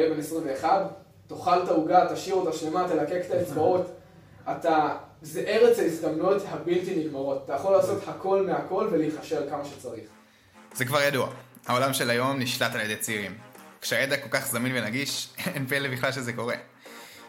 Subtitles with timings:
[0.00, 0.82] תהיה בן 21,
[1.26, 3.96] תאכל את העוגה, תשאיר אותה שלמה, תלקק את האצבעות.
[4.50, 7.42] אתה, זה ארץ ההזדמנויות הבלתי נגמרות.
[7.44, 10.04] אתה יכול לעשות הכל מהכל ולהיכשל כמה שצריך.
[10.74, 11.28] זה כבר ידוע,
[11.66, 13.38] העולם של היום נשלט על ידי צעירים.
[13.80, 16.56] כשהידע כל כך זמין ונגיש, אין פלא בכלל שזה קורה.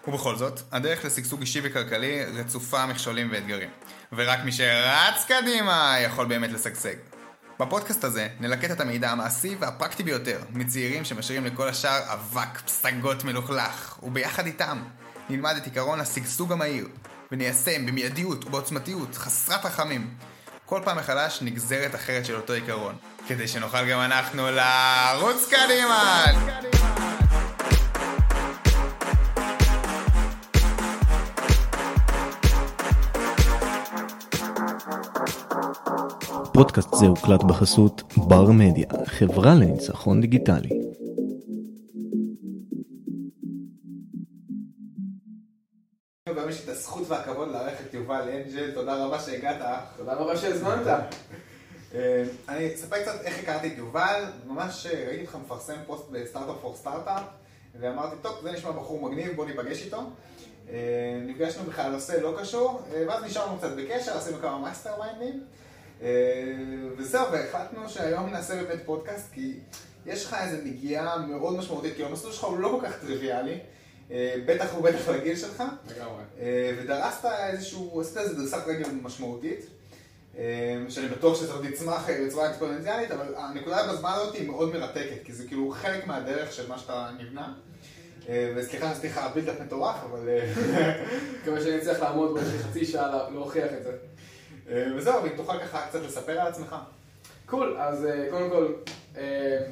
[0.08, 3.70] ובכל זאת, הדרך לשגשוג אישי וכלכלי רצופה מכשולים ואתגרים.
[4.14, 6.96] ורק מי שרץ קדימה יכול באמת לשגשג.
[7.62, 14.00] בפודקאסט הזה נלקט את המידע המעשי והפרקטי ביותר מצעירים שמשאירים לכל השאר אבק פסגות מלוכלך,
[14.04, 14.82] וביחד איתם
[15.30, 16.88] נלמד את עקרון השגשוג המהיר,
[17.32, 20.14] וניישם במיידיות ובעוצמתיות חסרת רחמים
[20.66, 22.96] כל פעם מחדש נגזרת אחרת של אותו עיקרון,
[23.28, 27.01] כדי שנוכל גם אנחנו לרוץ קדימה!
[36.54, 40.70] פודקאסט זה הוקלט בחסות בר מדיה, חברה לניצחון דיגיטלי.
[46.26, 49.62] היום יש את הזכות והכבוד לארח את יובל אנג'ל, תודה רבה שהגעת.
[49.98, 50.88] תודה רבה שהזמנת.
[51.96, 56.17] אה, אני אספר קצת איך הכרתי את יובל, ממש אה, ראיתי אותך מפרסם פוסט ב
[56.17, 57.24] Startup for Startup,
[57.80, 60.02] ואמרתי, טוב, זה נשמע בחור מגניב, בוא ניפגש איתו.
[60.70, 65.44] אה, נפגשנו בכלל על נושא לא קשור, ואז נשארנו קצת בקשר, עשינו כמה mastermind ים.
[66.98, 69.60] וזהו, והחלטנו שהיום נעשה באמת פודקאסט, כי
[70.06, 73.60] יש לך איזו נגיעה מאוד משמעותית, כי המסלול שלך הוא לא כל כך טריוויאלי.
[74.46, 75.64] בטח ובטח לגיל שלך.
[75.96, 76.24] לגמרי.
[76.78, 79.66] ודרסת איזשהו, עשית איזו דריסת רגל משמעותית.
[80.90, 85.34] שאני בטוח שזה עוד יצמח בצורה אקספוננציאלית, אבל הנקודה בזמן הזאת היא מאוד מרתקת, כי
[85.34, 87.54] זה כאילו חלק מהדרך של מה שאתה נבנה.
[88.56, 90.30] וסליחה שעשיתי לך בילדאפ מטורף, אבל...
[91.42, 93.92] מקווה שאני אצליח לעמוד באיזה חצי שעה להוכיח את זה.
[94.72, 96.76] וזהו, אם תוכל ככה קצת לספר על עצמך.
[97.46, 98.74] קול, אז קודם כל,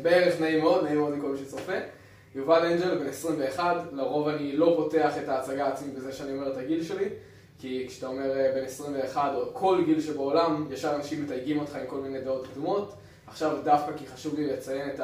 [0.01, 1.73] בערך נעים מאוד, נעים מאוד לכל מי שצופה.
[2.35, 6.57] יובל אנג'ל, בן 21, לרוב אני לא פותח את ההצגה העצמית בזה שאני אומר את
[6.57, 7.09] הגיל שלי.
[7.59, 11.97] כי כשאתה אומר בן 21 או כל גיל שבעולם, ישר אנשים מתייגים אותך עם כל
[11.97, 12.93] מיני דעות קדומות.
[13.27, 15.01] עכשיו דווקא כי חשוב לי לציין את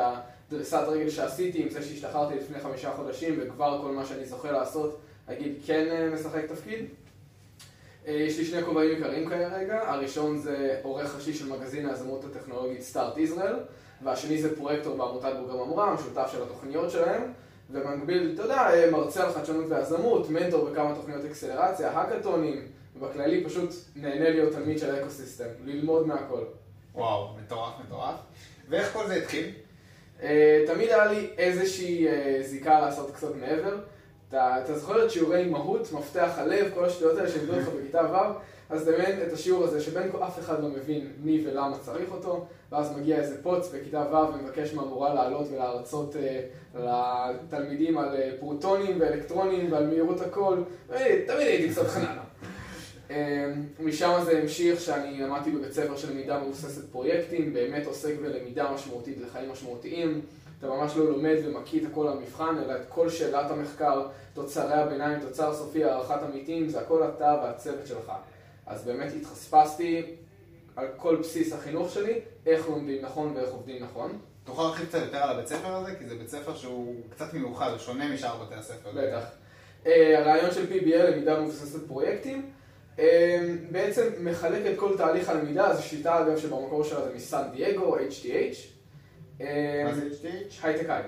[0.50, 5.00] הדריסת רגל שעשיתי עם זה שהשתחררתי לפני חמישה חודשים וכבר כל מה שאני זוכה לעשות,
[5.28, 6.86] אגיד כן משחק תפקיד.
[8.08, 13.18] יש לי שני כובעים עיקריים כרגע, הראשון זה עורך ראשי של מגזין היזמות הטכנולוגית סטארט
[13.18, 13.56] ישראל
[14.04, 17.22] והשני זה פרויקטור בעמותת בוגר ממר"ם, שותף של התוכניות שלהם
[17.72, 22.62] ובמקביל, אתה יודע, מרצה על חדשנות ויזמות, מנטור בכמה תוכניות אקסלרציה, האקתונים,
[22.96, 26.44] ובכללי פשוט נהנה להיות תלמיד של אקוסיסטם, ללמוד מהכל.
[26.96, 28.16] וואו, מטורף, מטורף.
[28.70, 29.52] ואיך כל זה התחיל?
[30.68, 32.08] תמיד היה לי איזושהי
[32.42, 33.78] זיקה לעשות קצת מעבר.
[34.36, 38.16] אתה זוכר את שיעורי מהות, מפתח הלב, כל השטויות האלה שלימדו אותך בכיתה ו',
[38.70, 42.46] אז דמיין את השיעור הזה שבין כה אף אחד לא מבין מי ולמה צריך אותו,
[42.72, 46.16] ואז מגיע איזה פוץ בכיתה ו' ומבקש מהמורה לעלות ולהרצות
[46.76, 50.58] לתלמידים על פרוטונים ואלקטרונים ועל מהירות הכל,
[50.90, 52.22] ותמיד הייתי קצת חננה.
[53.80, 59.18] משם זה המשיך שאני למדתי בבית ספר של למידה מבוססת פרויקטים, באמת עוסק בלמידה משמעותית
[59.22, 60.22] לחיים משמעותיים.
[60.66, 65.20] אתה ממש לא לומד ומקיא את הכל למבחן, אלא את כל שאלת המחקר, תוצרי הביניים,
[65.20, 68.12] תוצר סופי, הערכת עמיתים, זה הכל אתה והצוות שלך.
[68.66, 70.16] אז באמת התחספסתי
[70.76, 74.18] על כל בסיס החינוך שלי, איך לומדים נכון ואיך עובדים נכון.
[74.44, 75.96] תוכל להרחיב קצת יותר על הבית ספר הזה?
[75.96, 78.90] כי זה בית ספר שהוא קצת מיוחד, הוא שונה משאר בתי הספר.
[78.94, 79.24] בטח.
[79.86, 82.52] הרעיון של PBL, למידה מבוססת פרויקטים,
[83.72, 88.75] בעצם מחלק את כל תהליך הלמידה, זו שיטה אגב שבמקור שלה זה מסן דייגו, HTH.
[89.40, 90.54] מה זה HTH?
[90.64, 91.04] הייטק היי.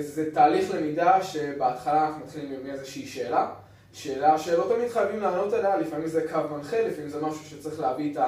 [0.00, 3.50] זה תהליך למידה שבהתחלה אנחנו מתחילים עם איזושהי שאלה.
[3.92, 8.12] שאלה שלא תמיד חייבים לענות עליה, לפעמים זה קו מנחה, לפעמים זה משהו שצריך להביא
[8.12, 8.18] את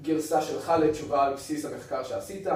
[0.00, 2.46] הגרסה שלך לתשובה על בסיס המחקר שעשית.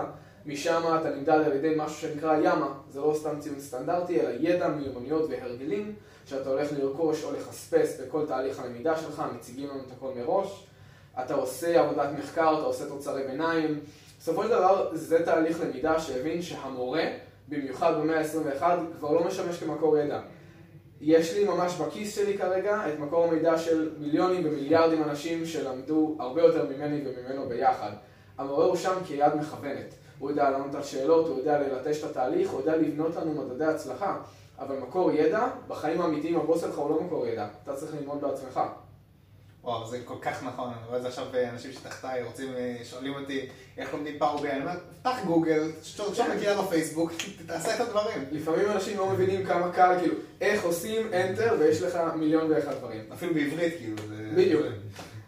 [0.46, 4.68] משם אתה נמדד על ידי משהו שנקרא ימה, זה לא סתם ציון סטנדרטי, אלא ידע,
[4.68, 5.94] מיומנויות והרגלים
[6.26, 10.66] שאתה הולך לרכוש או לחספס בכל תהליך הלמידה שלך, מציגים לנו את הכל מראש.
[11.24, 13.80] אתה עושה עבודת מחקר, אתה עושה תוצרי ביניים.
[14.20, 17.04] בסופו של דבר זה תהליך למידה שהבין שהמורה,
[17.48, 18.62] במיוחד במאה ה-21,
[18.98, 20.20] כבר לא משמש כמקור ידע.
[21.00, 26.42] יש לי ממש בכיס שלי כרגע את מקור המידע של מיליונים ומיליארדים אנשים שלמדו הרבה
[26.42, 27.90] יותר ממני וממנו ביחד.
[28.38, 29.94] המורה הוא שם כיד מכוונת.
[30.18, 33.64] הוא יודע לענות על שאלות, הוא יודע ללטש את התהליך, הוא יודע לבנות לנו מדדי
[33.64, 34.18] הצלחה.
[34.58, 37.46] אבל מקור ידע, בחיים האמיתיים הבוס שלך הוא לא מקור ידע.
[37.64, 38.60] אתה צריך ללמוד בעצמך.
[39.64, 42.48] וואו, זה כל כך נכון, אני רואה את זה עכשיו אנשים שתחתיי רוצים,
[42.84, 43.48] שואלים אותי
[43.78, 47.12] איך לומדים פאור בי, אני אומר, פתח גוגל, תרשום נקייה בפייסבוק,
[47.46, 48.24] תעשה את הדברים.
[48.32, 53.00] לפעמים אנשים לא מבינים כמה קל, כאילו, איך עושים enter ויש לך מיליון ואחד דברים.
[53.12, 53.96] אפילו בעברית, כאילו.
[54.36, 54.66] בדיוק.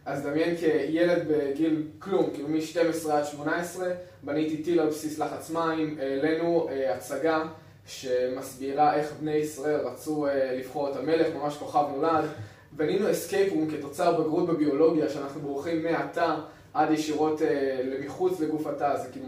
[0.05, 3.89] אז דמיין כילד בגיל כלום, כאילו מ-12 עד 18,
[4.23, 7.43] בניתי טיל על בסיס לחץ מים, העלינו הצגה
[7.87, 12.25] שמסבירה איך בני ישראל רצו אה, לבחור את המלך, ממש כוכב נולד.
[12.73, 16.35] בנינו escape room כתוצר בגרות בביולוגיה, שאנחנו בורחים מהתא
[16.75, 19.27] עד ישירות אה, למחוץ לגוף התא, זה כאילו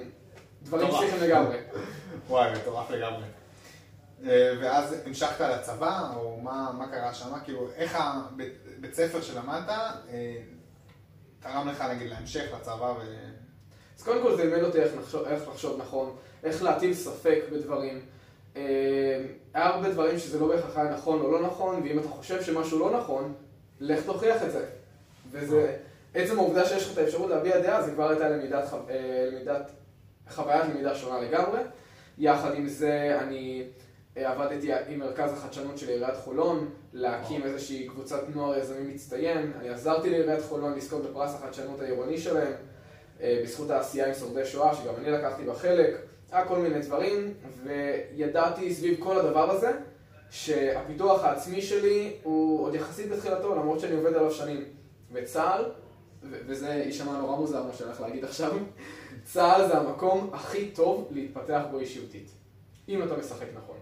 [0.62, 0.88] דברים.
[0.88, 1.56] פסיכיים לגמרי.
[2.28, 3.24] וואי, מטורף לגמרי.
[4.26, 7.32] אה, ואז המשכת לצבא, או מה, מה קרה שם?
[7.44, 9.68] כאילו, איך הבית ספר שלמדת
[10.10, 10.36] אה,
[11.40, 13.00] תרם לך, נגיד, להמשך לצבא ו...
[13.98, 18.00] אז קודם כל זה לימד אותי איך לחשוב, איך לחשוב נכון, איך להטיל ספק בדברים.
[18.56, 18.62] אה,
[19.54, 22.78] היה הרבה דברים שזה לא בהכרח היה נכון או לא נכון, ואם אתה חושב שמשהו
[22.78, 23.34] לא נכון,
[23.80, 24.66] לך תוכיח את זה.
[25.30, 25.76] וזה,
[26.14, 29.70] עצם העובדה שיש לך את האפשרות להביע דעה, זה כבר הייתה למידת, אה, למידת,
[30.30, 31.60] חוויית למידה שונה לגמרי.
[32.18, 33.64] יחד עם זה, אני
[34.16, 37.42] אה, עבדתי עם מרכז החדשנות של עיריית חולון, להקים.
[37.42, 39.52] איזושהי קבוצת נוער יזמי מצטיין.
[39.60, 42.52] אני עזרתי לעיריית חולון לזכות בפרס החדשנות העירוני שלהם.
[43.20, 45.96] אה, בזכות העשייה עם שורדי שואה, שגם אני לקחתי בה חלק,
[46.34, 47.34] היה כל מיני דברים,
[47.64, 49.70] וידעתי סביב כל הדבר הזה,
[50.30, 54.64] שהפיתוח העצמי שלי הוא עוד יחסית בתחילתו, למרות שאני עובד עליו שנים.
[55.12, 55.64] וצה"ל,
[56.22, 58.52] וזה יישמע נורא מוזר מה שאני הולך להגיד עכשיו,
[59.32, 62.30] צה"ל זה המקום הכי טוב להתפתח בו אישיותית,
[62.88, 63.76] אם אתה משחק נכון.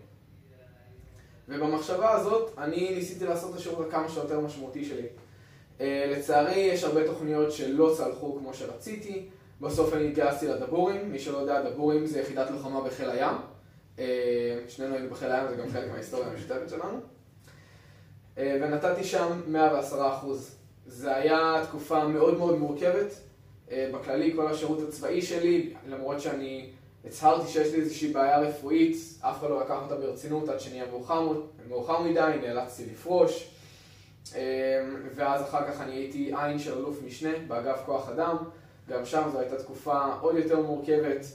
[1.48, 5.06] ובמחשבה הזאת, אני ניסיתי לעשות את השירות הכמה שיותר משמעותי שלי.
[5.80, 9.28] אה, לצערי, יש הרבה תוכניות שלא צלחו כמו שרציתי.
[9.62, 11.12] בסוף אני התגייסתי לדבורים.
[11.12, 13.34] מי שלא יודע, דבורים זה יחידת לוחמה בחיל הים.
[13.98, 17.00] אה, שנינו היינו בחיל הים, זה גם חלק מההיסטוריה המשותפת שלנו.
[18.38, 20.54] אה, ונתתי שם 110 אחוז.
[20.86, 23.14] זה היה תקופה מאוד מאוד מורכבת.
[23.70, 26.70] אה, בכללי, כל השירות הצבאי שלי, למרות שאני
[27.04, 31.32] הצהרתי שיש לי איזושהי בעיה רפואית, אף אחד לא לקח אותה ברצינות עד שנהיה מאוחר,
[31.68, 33.48] מאוחר מדי, נאלצתי לפרוש.
[35.14, 38.36] ואז אחר כך אני הייתי עין של אלוף משנה באגף כוח אדם,
[38.88, 41.26] גם שם זו הייתה תקופה עוד יותר מורכבת,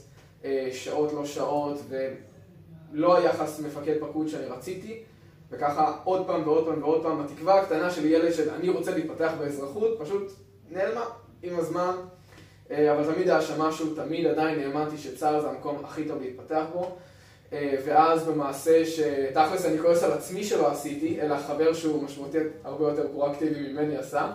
[0.44, 5.02] אה, שעות לא שעות, ולא היחס מפקד פקוד שאני רציתי,
[5.50, 9.32] וככה עוד פעם ועוד פעם ועוד פעם, התקווה הקטנה של ילד של אני רוצה להתפתח
[9.38, 10.32] באזרחות, פשוט
[10.70, 11.04] נעלמה
[11.42, 11.92] עם הזמן,
[12.70, 16.64] אה, אבל תמיד היה שם משהו, תמיד עדיין האמנתי שצה"ל זה המקום הכי טוב להתפתח
[16.72, 16.96] בו.
[17.52, 22.88] אה, ואז במעשה שתכלס אני כועס על עצמי שלא עשיתי, אלא חבר שהוא משמעותית הרבה
[22.88, 24.32] יותר פרואקטיבי ממני עשה.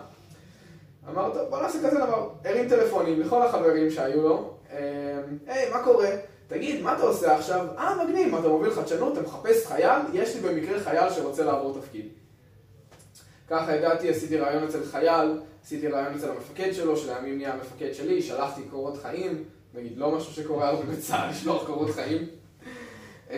[1.09, 2.29] אמר, טוב, בוא נעשה כזה דבר.
[2.45, 4.53] הרים טלפונים לכל החברים שהיו לו.
[4.71, 6.09] אה, היי, מה קורה?
[6.47, 7.67] תגיד, מה אתה עושה עכשיו?
[7.77, 9.13] אה, מגניב, אתה מוביל חדשנות?
[9.13, 10.01] אתה מחפש חייל?
[10.13, 12.07] יש לי במקרה חייל שרוצה לעבור תפקיד.
[13.47, 18.21] ככה הגעתי, עשיתי ראיון אצל חייל, עשיתי ראיון אצל המפקד שלו, שלימים נהיה המפקד שלי,
[18.21, 22.27] שלחתי קורות חיים, נגיד לא משהו שקורה הרבה בצה"ל, לשלוח קורות חיים.
[23.31, 23.37] אמ,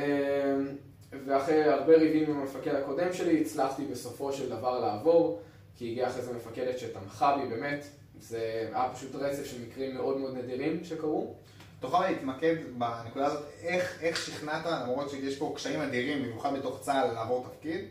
[1.26, 5.40] ואחרי הרבה ריבים עם המפקד הקודם שלי, הצלחתי בסופו של דבר לעבור,
[5.78, 7.86] כי הגיעה אחרי זה מפקדת שתמכה בי באמת,
[8.20, 11.36] זה היה פשוט רצף של מקרים מאוד מאוד נדירים שקרו.
[11.80, 17.14] תוכל להתמקד בנקודה הזאת, איך, איך שכנעת, למרות שיש פה קשיים אדירים, במיוחד בתוך צה"ל,
[17.14, 17.86] לעבור תפקיד,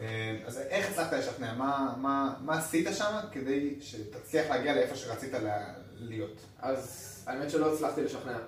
[0.00, 1.54] אה, אז איך הצלחת לשכנע?
[1.54, 6.40] מה, מה, מה עשית שם כדי שתצליח להגיע לאיפה שרצית לה- להיות?
[6.58, 8.38] אז האמת שלא הצלחתי לשכנע.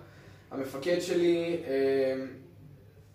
[0.50, 2.26] המפקד שלי, אמ,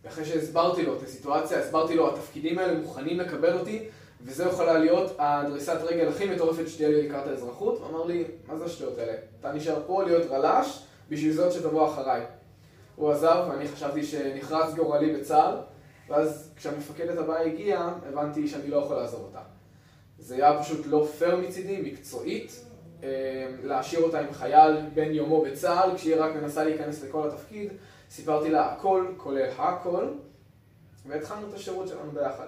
[0.07, 3.85] אחרי שהסברתי לו את הסיטואציה, הסברתי לו, התפקידים האלה מוכנים לקבל אותי,
[4.25, 7.79] וזו יכולה להיות הדריסת רגל הכי מטורפת שתהיה לי לקראת האזרחות.
[7.79, 9.13] הוא אמר לי, מה זה השטויות האלה?
[9.39, 12.21] אתה נשאר פה להיות רל"ש, בשביל זאת שתבוא אחריי.
[12.95, 15.55] הוא עזב, ואני חשבתי שנחרץ גורלי בצה"ל,
[16.09, 19.39] ואז כשהמפקדת הבאה הגיעה, הבנתי שאני לא יכול לעזוב אותה.
[20.19, 22.65] זה היה פשוט לא פייר מצידי, מקצועית,
[23.03, 23.09] אה,
[23.63, 27.71] להשאיר אותה עם חייל בן יומו בצה"ל, כשהיא רק מנסה להיכנס לכל התפקיד.
[28.09, 30.07] סיפרתי לה הכל, כולל הכל,
[31.05, 32.47] והתחלנו את השירות שלנו ביחד.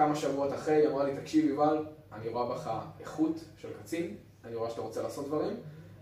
[0.00, 4.54] כמה שבועות אחרי, היא אמרה לי, תקשיב יובל, אני רואה בך איכות של קצין, אני
[4.54, 5.56] רואה שאתה רוצה לעשות דברים,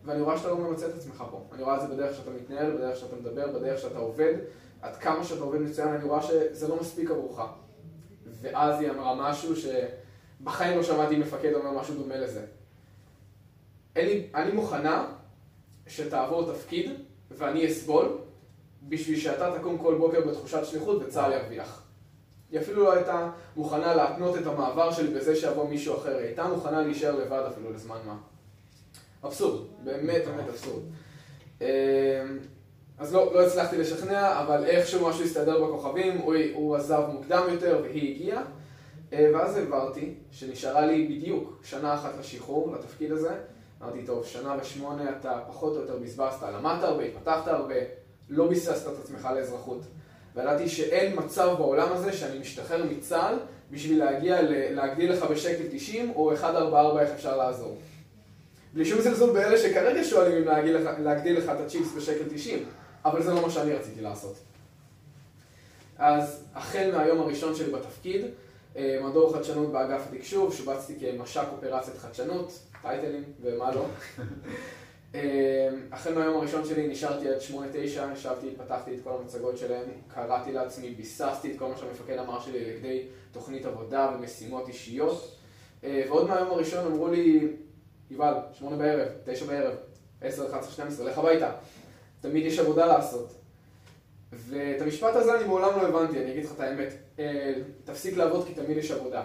[0.04, 1.44] ואני רואה שאתה לא ממצה את עצמך פה.
[1.52, 4.34] אני רואה את זה בדרך שאתה מתנהל, בדרך שאתה מדבר, בדרך שאתה עובד.
[4.82, 7.40] עד כמה שאתה עובד מצוין, אני רואה שזה לא מספיק עבורך.
[8.40, 12.46] ואז היא אמרה משהו שבחיים לא שמעתי מפקד אומר משהו דומה לזה.
[13.96, 15.06] אני, אני מוכנה
[15.86, 16.90] שתעבור תפקיד
[17.30, 18.18] ואני אסבול
[18.88, 21.87] בשביל שאתה תקום כל בוקר בתחושת שליחות וצה"ל ירוויח.
[22.50, 26.44] היא אפילו לא הייתה מוכנה להתנות את המעבר שלי בזה שיבוא מישהו אחר, היא הייתה
[26.46, 28.16] מוכנה להישאר לבד אפילו לזמן מה.
[29.24, 30.82] אבסורד, באמת באמת אבסורד.
[31.60, 31.66] אמ,
[32.98, 37.80] אז לא, לא הצלחתי לשכנע, אבל איכשהו משהו הסתדר בכוכבים, הוא, הוא עזב מוקדם יותר
[37.82, 38.42] והיא הגיעה.
[39.12, 43.34] אה, ואז הבהרתי שנשארה לי בדיוק שנה אחת לשחרור, לתפקיד הזה.
[43.82, 47.74] אמרתי, טוב, שנה ושמונה אתה פחות או יותר בזבזת, למדת הרבה, התפתחת הרבה,
[48.28, 49.80] לא ביססת את עצמך לאזרחות.
[50.38, 53.38] וידעתי שאין מצב בעולם הזה שאני משתחרר מצה"ל
[53.70, 57.78] בשביל להגיע, להגדיל לך בשקל 90 או 144 איך אפשר לעזור.
[58.74, 62.64] בלי שום זלזול באלה שכרגע שואלים אם להגדיל לך, להגדיל לך את הצ'יפס בשקל 90,
[63.04, 64.36] אבל זה לא מה שאני רציתי לעשות.
[65.98, 68.26] אז החל מהיום הראשון שלי בתפקיד,
[68.76, 73.86] אה, מדור חדשנות באגף התקשוב, שובצתי כמש"ק אופרציית חדשנות, טייטלים ומה לא.
[75.14, 79.84] אה, החל מהיום הראשון שלי נשארתי עד שמונה תשע, ישבתי, פתחתי את כל המצגות שלהם,
[80.08, 85.36] קראתי לעצמי, ביססתי את כל מה שהמפקד אמר שלי לכדי תוכנית עבודה ומשימות אישיות.
[85.84, 87.48] אה, ועוד מהיום הראשון אמרו לי,
[88.10, 89.74] יובל, שמונה בערב, תשע בערב,
[90.20, 91.52] עשר, אחת עשרה, שתיים עשרה, לך הביתה.
[92.20, 93.32] תמיד יש עבודה לעשות.
[94.32, 96.94] ואת המשפט הזה אני מעולם לא הבנתי, אני אגיד לך את האמת.
[97.18, 97.52] אה,
[97.84, 99.24] תפסיק לעבוד כי תמיד יש עבודה.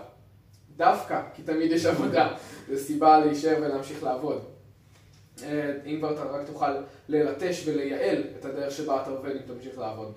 [0.78, 2.36] דווקא כי תמיד יש עבודה.
[2.70, 4.53] זו סיבה להישאר ולהמשיך לעבוד.
[5.44, 6.72] אה, אם כבר אתה רק תוכל
[7.10, 10.14] ללטש ולייעל את הדרך שבה אתה עובד אם תמשיך לעבוד.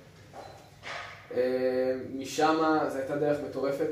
[1.35, 2.57] אה, משם
[2.89, 3.91] זו הייתה דרך מטורפת.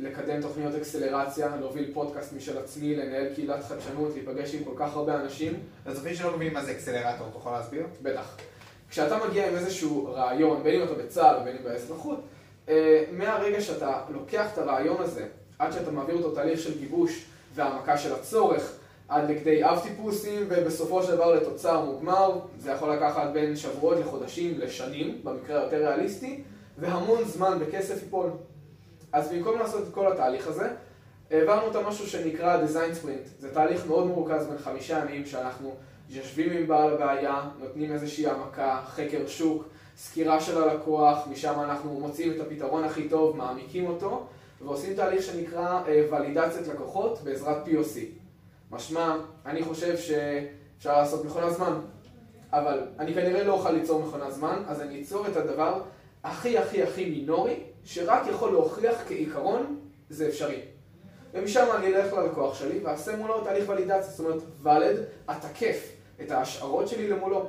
[0.00, 5.20] לקדם תוכניות אקסלרציה, להוביל פודקאסט משל עצמי, לנהל קהילת חדשנות, להיפגש עם כל כך הרבה
[5.20, 5.60] אנשים.
[5.86, 7.86] לצופים שלא מבינים מה זה אקסלרטור, אתה יכול להסביר?
[8.02, 8.36] בטח.
[8.90, 12.20] כשאתה מגיע עם איזשהו רעיון, בין אם אתה בצה"ל ובין אם באזרחות,
[12.68, 15.26] אה, מהרגע שאתה לוקח את הרעיון הזה,
[15.58, 17.24] עד שאתה מעביר אותו תהליך של גיבוש
[17.54, 18.72] והעמקה של הצורך,
[19.08, 24.58] עד לכדי אב טיפוסים, ובסופו של דבר לתוצר מוגמר, זה יכול לקחת בין שבועות לחודשים
[24.58, 26.42] לשנים, במקרה היותר ריאליסטי,
[26.78, 28.30] והמון זמן בכסף ייפול.
[29.12, 30.68] אז במקום לעשות את כל התהליך הזה,
[31.30, 33.28] העברנו את המשהו שנקרא design sprint.
[33.38, 35.74] זה תהליך מאוד מורכז בין חמישה ימים שאנחנו
[36.10, 39.64] יושבים עם בעל הבעיה, נותנים איזושהי העמקה, חקר שוק,
[39.96, 44.26] סקירה של הלקוח, משם אנחנו מוצאים את הפתרון הכי טוב, מעמיקים אותו,
[44.60, 48.25] ועושים תהליך שנקרא ולידציית לקוחות בעזרת POC.
[48.70, 51.80] משמע, אני חושב שאפשר לעשות מכונת זמן,
[52.52, 55.82] אבל אני כנראה לא אוכל ליצור מכונת זמן, אז אני אצור את הדבר
[56.24, 59.80] הכי הכי הכי מינורי, שרק יכול להוכיח כעיקרון,
[60.10, 60.60] זה אפשרי.
[61.34, 64.96] ומשם אני אלך ללקוח שלי ואעשה מולו תהליך ולידציה, זאת אומרת, ולד,
[65.30, 65.88] אתקף
[66.20, 67.48] את ההשערות שלי למולו.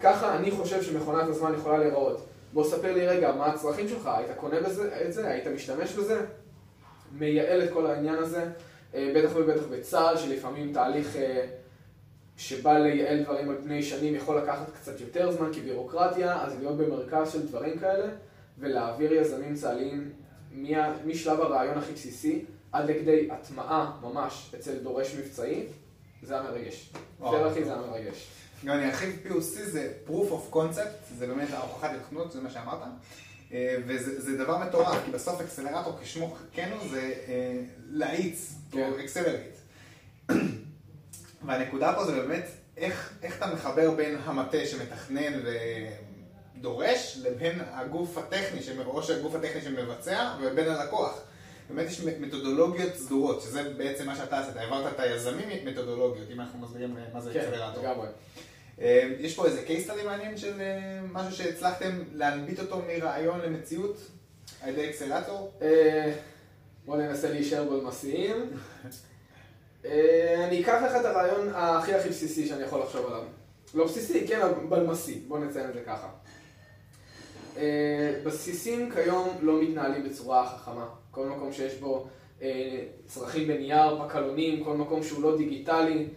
[0.00, 2.26] ככה אני חושב שמכונת הזמן יכולה להיראות.
[2.52, 4.10] בוא ספר לי רגע, מה הצרכים שלך?
[4.14, 5.28] היית קונה בזה, את זה?
[5.28, 6.20] היית משתמש בזה?
[7.12, 8.44] מייעל את כל העניין הזה,
[8.94, 11.46] בטח ובטח בצה"ל, שלפעמים תהליך אה,
[12.36, 17.32] שבא לייעל דברים על פני שנים יכול לקחת קצת יותר זמן כבירוקרטיה, אז להיות במרכז
[17.32, 18.06] של דברים כאלה,
[18.58, 20.12] ולהעביר יזמים צה"ליים
[21.06, 25.66] משלב הרעיון הכי בסיסי עד לכדי הטמעה ממש אצל דורש מבצעי,
[26.22, 26.90] זה המרגש.
[27.20, 28.28] זה הכי זה המרגש.
[28.64, 32.78] גם אני ארחיב POC זה proof of concept, זה באמת ההוכחת התכנות, זה מה שאמרת.
[33.52, 37.60] אה, וזה דבר מטורף, כי בסוף אקסלרטור כשמו כן הוא זה אה,
[37.90, 38.54] להאיץ.
[38.76, 39.54] או accelerate.
[41.46, 45.40] והנקודה פה זה באמת איך, איך אתה מחבר בין המטה שמתכנן
[46.56, 51.20] ודורש לבין הגוף הטכני, או שהגוף הטכני שמבצע ובין הלקוח.
[51.70, 56.58] באמת יש מתודולוגיות סדורות, שזה בעצם מה שאתה עשית, העברת את היזמים מתודולוגיות, אם אנחנו
[56.58, 57.82] מסבירים מה זה כן, אקסלרטור.
[57.82, 58.08] לגמרי.
[58.80, 63.96] אה, יש פה איזה case study מעניין של אה, משהו שהצלחתם להנביט אותו מרעיון למציאות
[64.62, 65.52] על ידי אקסלרטור?
[66.84, 68.36] אה, בוא ננסה להישאר בלמסיים.
[69.84, 73.22] אה, אני אקח לך את הרעיון הכי הכי בסיסי שאני יכול לחשוב עליו.
[73.74, 76.08] לא בסיסי, כן, אבל בלמסי, בוא נציין את זה ככה.
[77.56, 80.86] אה, בסיסים כיום לא מתנהלים בצורה חכמה.
[81.10, 82.06] כל מקום שיש בו
[82.42, 86.08] אה, צרכים בנייר, פקלונים, כל מקום שהוא לא דיגיטלי,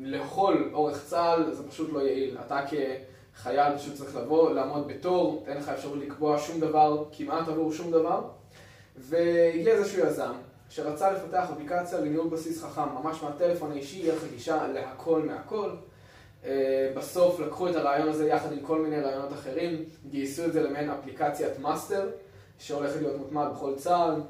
[0.00, 2.38] לכל אורך צה"ל זה פשוט לא יעיל.
[2.46, 7.72] אתה כחייל פשוט צריך לבוא, לעמוד בתור, אין לך אפשרות לקבוע שום דבר, כמעט עבור
[7.72, 8.22] שום דבר.
[8.96, 10.32] והגיע איזשהו יזם
[10.68, 15.70] שרצה לפתח אפליקציה לניהול בסיס חכם, ממש מהטלפון האישי, יהיה לך גישה להכל מהכל.
[16.44, 20.62] אה, בסוף לקחו את הרעיון הזה יחד עם כל מיני רעיונות אחרים, גייסו את זה
[20.62, 22.10] למעין אפליקציית master,
[22.58, 24.20] שהולכת להיות מוטמעת בכל צה"ל.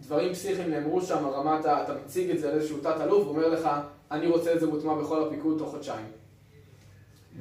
[0.00, 1.66] דברים פסיכיים נאמרו שם, רמת.
[1.66, 3.68] אתה מציג את זה לאיזשהו תת-אלוף, הוא אומר לך,
[4.10, 6.06] אני רוצה את זה מוטמע בכל הפיקוד תוך חודשיים.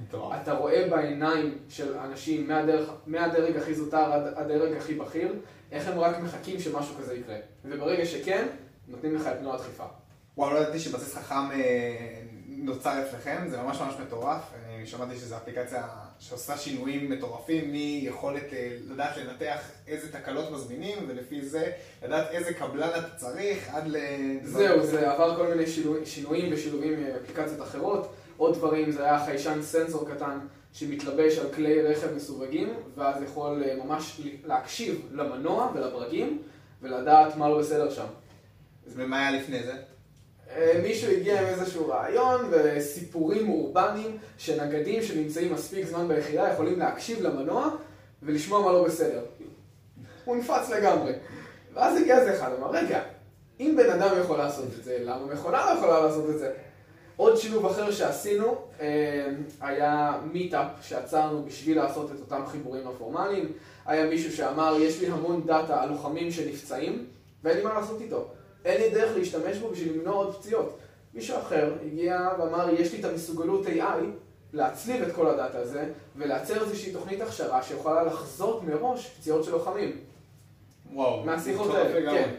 [0.04, 0.39] מטורף.
[0.44, 5.34] אתה רואה בעיניים של אנשים מהדרך, מהדרג הכי זוטר עד הדרג הכי בכיר,
[5.72, 7.38] איך הם רק מחכים שמשהו כזה יקרה.
[7.66, 8.48] וברגע שכן,
[8.88, 9.84] נותנים לך את תנועת דחיפה.
[10.38, 14.42] וואו, לא ידעתי שבסיס חכם אה, נוצר אצלכם, זה ממש ממש מטורף.
[14.66, 15.88] אני שמעתי שזו אפליקציה
[16.20, 21.72] שעושה שינויים מטורפים, מיכולת אה, לדעת לנתח איזה תקלות מזמינים, ולפי זה
[22.06, 23.98] לדעת איזה קבלן אתה צריך, עד ל...
[24.44, 28.13] זהו, זה עבר כל מיני שינוי- שינויים ושילובים מאפליקציות אחרות.
[28.38, 30.39] עוד דברים, זה היה חיישן סנסור קטן
[30.74, 36.41] שמתלבש על כלי רכב מסווגים, ואז יכול אה, ממש להקשיב למנוע ולברגים,
[36.82, 38.06] ולדעת מה לא בסדר שם.
[38.88, 39.74] אז ומה היה לפני זה?
[40.56, 47.22] אה, מישהו הגיע עם איזשהו רעיון וסיפורים אורבניים שנגדים שנמצאים מספיק זמן ביחידה יכולים להקשיב
[47.22, 47.70] למנוע
[48.24, 49.22] ולשמוע מה לא בסדר.
[50.25, 51.13] הוא נפץ לגמרי.
[51.74, 53.01] ואז הגיע איזה אחד, אמר, רגע,
[53.60, 56.51] אם בן אדם יכול לעשות את זה, למה מכונה לא יכולה לעשות את זה?
[57.18, 59.28] עוד שילוב אחר שעשינו אה,
[59.62, 63.52] היה מיטאפ שיצרנו בשביל לעשות את אותם חיבורים לא פורמליים.
[63.86, 67.06] היה מישהו שאמר, יש לי המון דאטה על לוחמים שנפצעים,
[67.44, 68.28] ואין לי מה לעשות איתו.
[68.66, 70.78] אין לי דרך להשתמש בו בשביל למנוע עוד פציעות.
[71.14, 74.04] מישהו אחר הגיע ואמר, יש לי את המסוגלות AI
[74.54, 79.92] להצליב את כל הדאטה הזה, ולייצר איזושהי תוכנית הכשרה שיכולה לחזות מראש פציעות של לוחמים.
[80.94, 81.24] וואו.
[81.24, 82.12] מהשיחות האלה.
[82.12, 82.30] כן.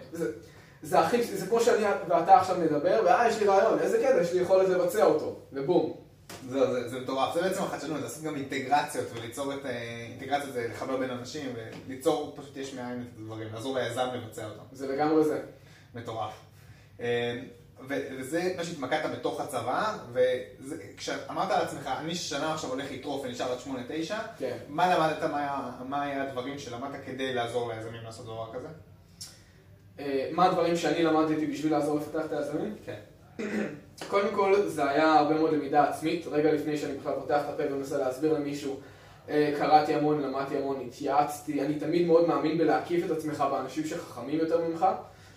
[0.82, 4.20] זה, זה הכי, זה כמו שאני ואתה עכשיו נדבר, ואה, יש לי רעיון, איזה קטע,
[4.20, 5.96] יש לי יכולת לבצע אותו, ובום.
[6.48, 10.68] זהו, זה, זה מטורף, זה בעצם החדשנות, לעשות גם אינטגרציות וליצור את אה, אינטגרציות זה
[10.74, 11.54] לחבר בין אנשים
[11.86, 15.40] וליצור פשוט יש מאין את הדברים, לעזור ליזם לבצע אותם, זה לגמרי זה.
[15.94, 16.32] מטורף.
[17.00, 17.40] אה,
[18.18, 23.60] וזה מה שהתמקדת בתוך הצבא, וכשאמרת על עצמך, אני שנה עכשיו הולך לטרוף ונשאר עד
[23.60, 24.56] שמונה תשע, כן.
[24.68, 28.68] מה למדת, מה מה היה הדברים שלמדת כדי לעזור ליזמים לעשות דבר כזה?
[30.00, 32.74] אה, מה הדברים שאני למדתי בשביל לעזור לפתח את היזמים?
[32.84, 32.98] כן.
[34.10, 36.26] קודם כל, זה היה הרבה מאוד למידה עצמית.
[36.30, 38.76] רגע לפני שאני בכלל פותח את הפה ומנסה להסביר למישהו,
[39.28, 41.60] אה, קראתי המון, למדתי המון, התייעצתי.
[41.60, 44.86] אני תמיד מאוד מאמין בלהקיף את עצמך באנשים שחכמים יותר ממך.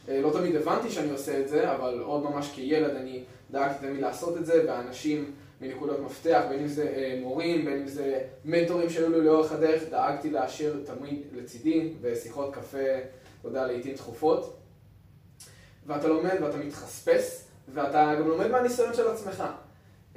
[0.10, 4.01] אה, לא תמיד הבנתי שאני עושה את זה, אבל עוד ממש כילד אני דאגתי תמיד
[4.01, 9.10] לעשות את זה, באנשים מנקודות מפתח, בין אם זה מורים, בין אם זה מנטורים שהיו
[9.10, 12.77] לי לאורך הדרך, דאגתי להשאיר תמיד לצידי בשיחות קפה,
[13.48, 14.58] יודע, לעיתים תכופות.
[15.88, 19.44] ואתה לומד ואתה מתחספס, ואתה גם לומד מהניסיון של עצמך.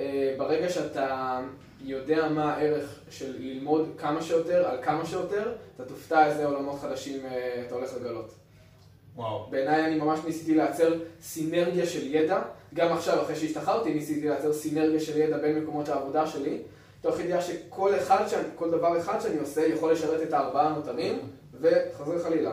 [0.01, 1.41] אה, ברגע שאתה
[1.81, 7.27] יודע מה הערך של ללמוד כמה שיותר, על כמה שיותר, אתה תופתע איזה עולמות חדשים
[7.27, 8.35] אה, אתה הולך לגלות.
[9.17, 9.47] וואו.
[9.51, 12.43] בעיניי אני ממש ניסיתי לייצר סינרגיה של ידע,
[12.75, 16.59] גם עכשיו אחרי שהשתחררתי ניסיתי לייצר סינרגיה של ידע בין מקומות העבודה שלי,
[17.01, 21.19] תוך ידיעה שכל אחד, שאני, כל דבר אחד שאני עושה יכול לשרת את הארבעה הנותרים,
[21.61, 22.53] וחוזר חלילה.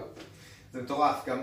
[0.74, 1.42] זה מטורף, גם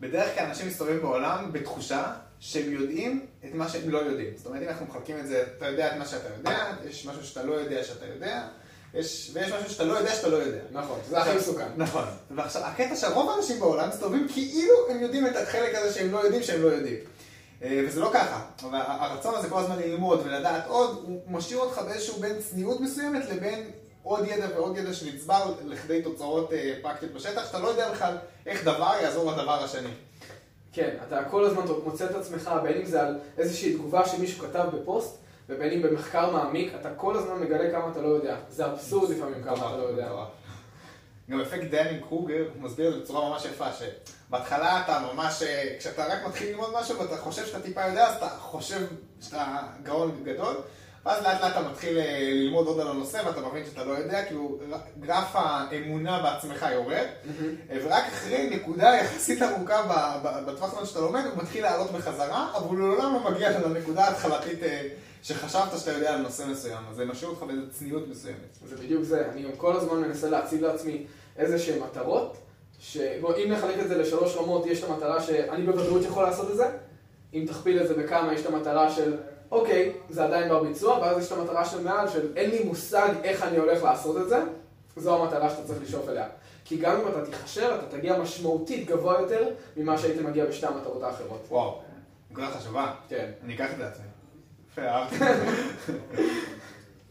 [0.00, 4.30] בדרך כלל אנשים מסתובבים בעולם בתחושה שהם יודעים את מה שהם לא יודעים.
[4.36, 7.24] זאת אומרת, אם אנחנו מחלקים את זה, אתה יודע את מה שאתה יודע, יש משהו
[7.24, 8.48] שאתה לא יודע שאתה יודע,
[8.94, 10.60] יש, ויש משהו שאתה לא יודע שאתה לא יודע.
[10.72, 11.68] נכון, זה הכי מסוכן.
[11.76, 12.04] נכון.
[12.30, 16.42] ועכשיו, הקטע שרוב האנשים בעולם מסתובבים כאילו הם יודעים את החלק הזה שהם לא יודעים
[16.42, 16.96] שהם לא יודעים.
[17.62, 18.42] אה, וזה לא ככה.
[18.62, 23.22] אבל הרצון הזה כל הזמן ללמוד ולדעת עוד, הוא משאיר אותך באיזשהו בין צניעות מסוימת
[23.30, 23.70] לבין
[24.06, 28.16] עוד ידע ועוד ידע שנצבר לכדי תוצאות אה, פרקטיות בשטח, שאתה לא יודע בכלל
[28.46, 29.88] איך דבר יעזור לדבר השני.
[30.72, 34.64] כן, אתה כל הזמן מוצא את עצמך, בין אם זה על איזושהי תגובה שמישהו כתב
[34.72, 35.16] בפוסט,
[35.48, 38.36] ובין אם במחקר מעמיק, אתה כל הזמן מגלה כמה אתה לא יודע.
[38.48, 40.08] זה אבסורד לפעמים כמה אתה לא יודע.
[41.30, 46.06] גם אפקט דנינג קרוגר מסביר את זה בצורה ממש יפה, שבהתחלה אתה ממש, אה, כשאתה
[46.06, 48.86] רק מתחיל ללמוד משהו ואתה חושב שאתה טיפה יודע, אז אתה חושב
[49.20, 50.56] שאתה גאון גדול,
[51.06, 54.24] ואז לאט לאט אתה מתחיל אה, ללמוד עוד על הנושא ואתה מבין שאתה לא יודע,
[54.24, 54.58] כאילו
[55.00, 57.06] גרף האמונה בעצמך יורד,
[57.70, 59.82] אה, ורק אחרי נקודה יחסית ארוכה
[60.46, 64.62] בטווח הזמן שאתה לומד, הוא מתחיל לעלות בחזרה, אבל הוא לעולם לא מגיע לנקודה ההתחלתית
[64.62, 64.88] אה,
[65.22, 68.56] שחשבת שאתה יודע על נושא מסוים, אז זה משאיר אותך באיזו צניעות מסוימת.
[68.66, 69.26] זה בדיוק זה.
[69.32, 72.36] אני גם כל הזמן מנסה להציב לעצמי איזה שהן מטרות,
[72.78, 76.66] שאם נחלק את זה לשלוש רמות, יש את המטרה שאני בוודאות יכול לעשות את זה,
[77.34, 79.16] אם תכפיל את זה בכמה, יש את המטרה של,
[79.50, 83.08] אוקיי, זה עדיין בר ביצוע, ואז יש את המטרה של מעל, של אין לי מושג
[83.24, 84.42] איך אני הולך לעשות את זה,
[84.96, 86.28] זו המטרה שאתה צריך לשאוף אליה.
[86.64, 91.02] כי גם אם אתה תיכשל, אתה תגיע משמעותית גבוה יותר ממה שהיית מגיע בשתי המטרות
[91.02, 91.46] האחרות.
[91.48, 91.80] וואו,
[92.30, 92.92] נקודה חשובה.
[93.08, 93.30] כן.
[93.44, 94.04] אני אקח את זה לעצמי.
[94.72, 95.16] יפה, אהבתי.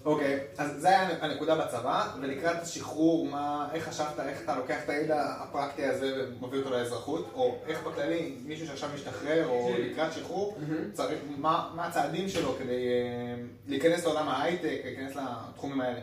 [0.05, 4.89] אוקיי, אז זה היה הנקודה בצבא, ולקראת השחרור, מה, איך חשבת, איך אתה לוקח את
[4.89, 10.57] הידע הפרקטי הזה ומביא אותו לאזרחות, או איך בכללי, מישהו שעכשיו משתחרר, או לקראת שחרור,
[10.93, 15.99] צריך, מה, מה הצעדים שלו כדי אה, להיכנס לעולם ההייטק, להיכנס לתחומים האלה?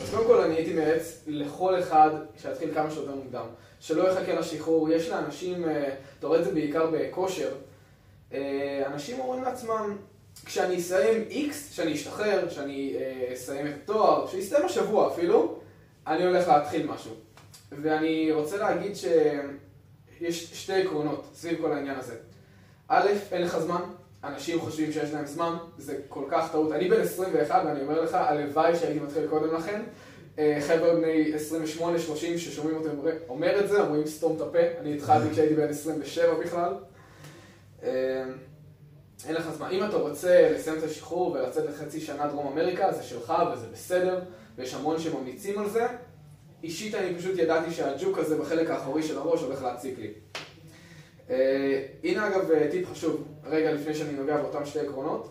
[0.00, 2.10] אז קודם כל אני הייתי מייעץ לכל אחד
[2.42, 3.46] שיתחיל כמה שיותר מוקדם,
[3.80, 4.90] שלא יחכה לשחרור.
[4.90, 7.52] יש לאנשים, אה, אתה רואה את זה בעיקר בכושר,
[8.32, 9.96] אה, אנשים אומרים לעצמם,
[10.46, 15.58] כשאני אסיים X, כשאני אשתחרר, כשאני אה, אסיים את התואר, כשיסתיים השבוע אפילו,
[16.06, 17.12] אני הולך להתחיל משהו.
[17.72, 22.14] ואני רוצה להגיד שיש שתי עקרונות סביב כל העניין הזה.
[22.88, 23.80] א', אין לך זמן,
[24.24, 26.72] אנשים חושבים שיש להם זמן, זה כל כך טעות.
[26.72, 29.82] אני בן 21 ואני אומר לך, הלוואי שהייתי מתחיל קודם לכן.
[30.38, 31.80] אה, חבר'ה בני 28-30
[32.38, 32.88] ששומעים אותי
[33.28, 36.74] אומר- את זה, אומרים סתום את הפה, אני התחלתי כשהייתי בן 27 בכלל.
[39.24, 39.68] אין לך זמן.
[39.70, 44.20] אם אתה רוצה לסיים את השחרור ולצאת לחצי שנה דרום אמריקה, זה שלך וזה בסדר,
[44.56, 45.86] ויש המון שממליצים על זה.
[46.62, 50.12] אישית אני פשוט ידעתי שהג'וק הזה בחלק האחורי של הראש הולך להציק לי.
[51.30, 55.28] אה, הנה אגב אה, טיפ חשוב, רגע לפני שאני נוגע באותם שתי עקרונות,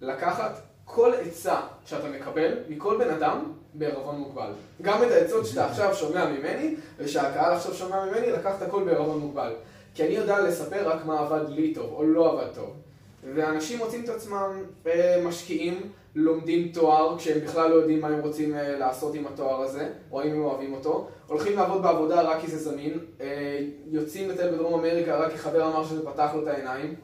[0.00, 4.52] לקחת כל עצה שאתה מקבל מכל בן אדם בערבון מוגבל.
[4.82, 9.52] גם את העצות שאתה עכשיו שומע ממני, ושהקהל עכשיו שומע ממני, לקחת הכל בערבון מוגבל.
[9.94, 12.76] כי אני יודע לספר רק מה עבד לי טוב, או לא עבד טוב.
[13.24, 15.80] ואנשים מוצאים את עצמם אה, משקיעים,
[16.14, 20.22] לומדים תואר, כשהם בכלל לא יודעים מה הם רוצים אה, לעשות עם התואר הזה, או
[20.22, 24.80] אם הם אוהבים אותו, הולכים לעבוד בעבודה רק כי זה זמין, אה, יוצאים לטייל בדרום
[24.80, 26.94] אמריקה רק כי חבר אמר שזה פתח לו את העיניים.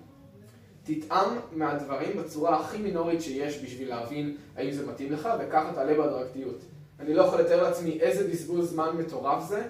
[0.84, 6.58] תטעם מהדברים בצורה הכי מינורית שיש בשביל להבין האם זה מתאים לך, וככה תעלה בהדרגתיות.
[7.00, 9.62] אני לא יכול לתאר לעצמי איזה בזבוז זמן מטורף זה,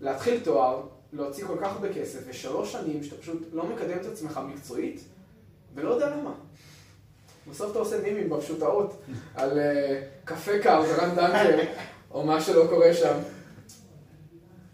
[0.00, 4.40] להתחיל תואר, להוציא כל כך הרבה כסף, ושלוש שנים שאתה פשוט לא מקדם את עצמך
[4.48, 5.00] מקצועית,
[5.74, 6.34] ולא יודע למה.
[7.50, 9.02] בסוף אתה עושה מימים בפשוטאות
[9.34, 11.58] על אה, קפה קר ורן דנקר,
[12.10, 13.18] או מה שלא קורה שם.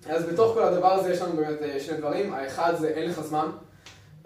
[0.06, 3.20] אז בתוך כל הדבר הזה יש לנו באמת אה, שני דברים, האחד זה אין לך
[3.20, 3.46] זמן,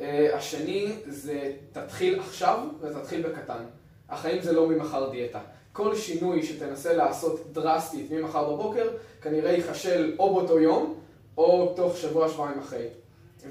[0.00, 3.64] אה, השני זה תתחיל עכשיו ותתחיל בקטן.
[4.08, 5.40] החיים זה לא ממחר דיאטה.
[5.72, 8.88] כל שינוי שתנסה לעשות דרסטית ממחר בבוקר,
[9.22, 11.00] כנראה ייכשל או באותו יום,
[11.38, 12.86] או תוך שבוע, שבועיים אחרי.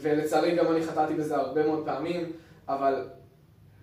[0.02, 2.32] ולצערי גם אני חטאתי בזה הרבה מאוד פעמים,
[2.68, 3.08] אבל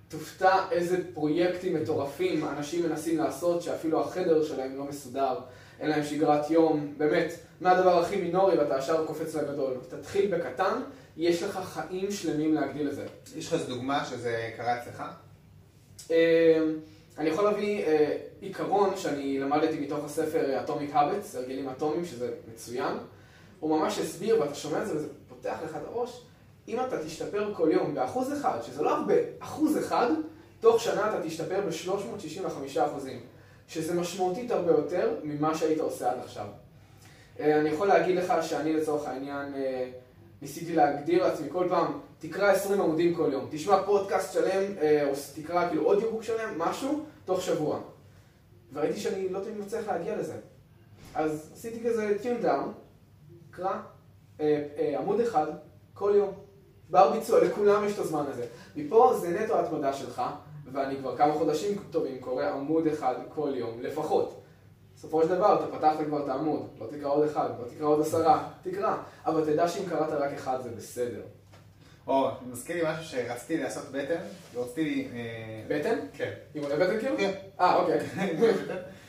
[0.09, 5.38] תופתע איזה פרויקטים מטורפים אנשים מנסים לעשות, שאפילו החדר שלהם לא מסודר,
[5.81, 9.75] אין להם שגרת יום, באמת, מהדבר הכי מינורי ואתה ישר קופץ לגדול.
[9.88, 10.81] תתחיל בקטן,
[11.16, 13.07] יש לך חיים שלמים להגדיל לזה.
[13.37, 15.03] יש לך איזו דוגמה שזה קרה אצלך?
[16.11, 16.61] אה,
[17.19, 22.95] אני יכול להביא אה, עיקרון שאני למדתי מתוך הספר Atomic Habits, הרגלים אטומיים, שזה מצוין.
[23.61, 26.23] הוא ממש הסביר, ואתה שומע את זה וזה פותח לך את הראש,
[26.71, 30.11] אם אתה תשתפר כל יום באחוז אחד, שזה לא הרבה, אחוז אחד,
[30.61, 33.21] תוך שנה אתה תשתפר ב-365 אחוזים,
[33.69, 36.47] שזה משמעותית הרבה יותר ממה שהיית עושה עד עכשיו.
[37.41, 39.91] אה, אני יכול להגיד לך שאני לצורך העניין אה,
[40.43, 45.15] ניסיתי להגדיר לעצמי כל פעם, תקרא 20 עמודים כל יום, תשמע פודקאסט שלם, אה, או
[45.35, 47.81] תקרא כאילו אודיובוק שלם, משהו, תוך שבוע.
[48.73, 50.35] וראיתי שאני לא תמיד מצליח להגיע לזה.
[51.15, 52.73] אז עשיתי כזה טיון דאון,
[53.51, 53.77] קרא
[54.99, 55.47] עמוד אחד
[55.95, 56.50] כל יום.
[56.90, 58.46] בר ביצוע, לכולם יש את הזמן הזה.
[58.76, 60.22] מפה זה נטו ההתמדה שלך,
[60.72, 64.40] ואני כבר כמה חודשים טובים קורא עמוד אחד כל יום, לפחות.
[64.96, 68.00] בסופו של דבר אתה פתחת כבר את העמוד, לא תקרא עוד אחד, לא תקרא עוד
[68.00, 68.96] עשרה, תקרא.
[69.26, 71.22] אבל תדע שאם קראת רק אחד זה בסדר.
[72.07, 74.20] או, מזכיר לי משהו שרציתי לעשות בטן,
[74.55, 75.09] ורציתי...
[75.14, 75.98] אה, בטן?
[76.12, 76.31] כן.
[76.55, 77.16] אימוני בטן כאילו?
[77.16, 77.33] כן.
[77.61, 77.98] אה, אוקיי.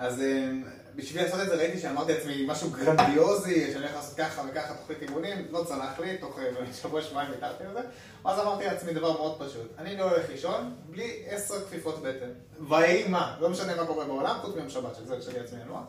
[0.00, 0.50] אז אה,
[0.96, 5.02] בשביל לעשות את זה ראיתי שאמרתי לעצמי משהו גרנדיוזי, שאני הולך לעשות ככה וככה תוכנית
[5.02, 7.80] אימונים, לא צלח לי, תוך אה, שבוע שבועיים ויתרתי על זה.
[8.24, 12.30] ואז אמרתי לעצמי דבר מאוד פשוט, אני לא הולך לישון בלי עשר כפיפות בטן.
[12.68, 15.82] ויהי מה, לא משנה מה קורה בעולם, חוץ מיום שבת, שזה שלי עצמי לנוע.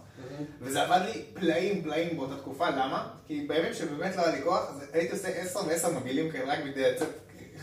[0.61, 3.07] וזה עבד לי פלאים פלאים באותה תקופה, למה?
[3.27, 6.91] כי בימים שבאמת לא היה לי כוח, הייתי עושה עשר ועשר מגעילים כאלה רק כדי
[6.91, 7.09] לצאת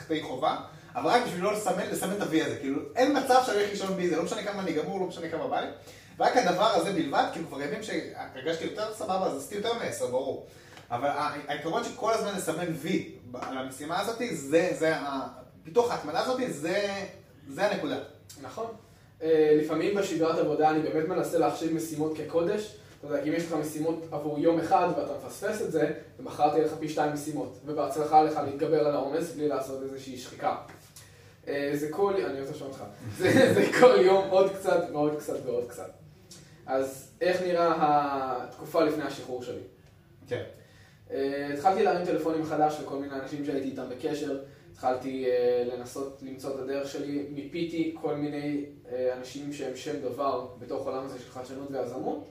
[0.06, 0.56] כדי חובה,
[0.94, 3.94] אבל רק בשביל לא לסמן, לסמן את ה-V הזה, כאילו אין מצב שאני הולך לישון
[3.96, 5.66] בלי זה, לא משנה כמה אני גמור, לא משנה כמה בא לי.
[6.18, 10.46] ורק הדבר הזה בלבד, כאילו כבר ימים שהרגשתי יותר סבבה, אז עשיתי יותר מעשר, ברור.
[10.90, 11.08] אבל
[11.48, 14.94] העיקרון שכל הזמן לסמן וי על המשימה הזאת, זה, זה,
[15.64, 17.04] פיתוח ההתמדה הזאת, זה,
[17.48, 17.98] זה הנקודה.
[18.42, 18.66] נכון.
[19.22, 22.76] אה, לפעמים בשגרת עבודה אני באמת מנסה להחשיב משימות כקודש.
[22.98, 26.64] אתה יודע, אם יש לך משימות עבור יום אחד ואתה מפספס את זה, ומחר תהיה
[26.64, 27.58] לך פי שתיים משימות.
[27.66, 30.56] ובהצלחה לך להתגבר על העומס בלי לעשות איזושהי שחיקה.
[31.48, 32.82] אה, זה כל, אני רוצה לשאול אותך,
[33.18, 35.97] זה כל יום עוד קצת ועוד קצת ועוד קצת.
[36.68, 39.60] אז איך נראה התקופה לפני השחרור שלי?
[40.28, 40.42] כן.
[41.10, 44.38] אה, התחלתי להרים טלפונים מחדש לכל מיני אנשים שהייתי איתם בקשר,
[44.72, 50.48] התחלתי אה, לנסות למצוא את הדרך שלי, מיפיתי כל מיני אה, אנשים שהם שם דבר
[50.58, 52.28] בתוך עולם הזה של חדשנות ויזמות,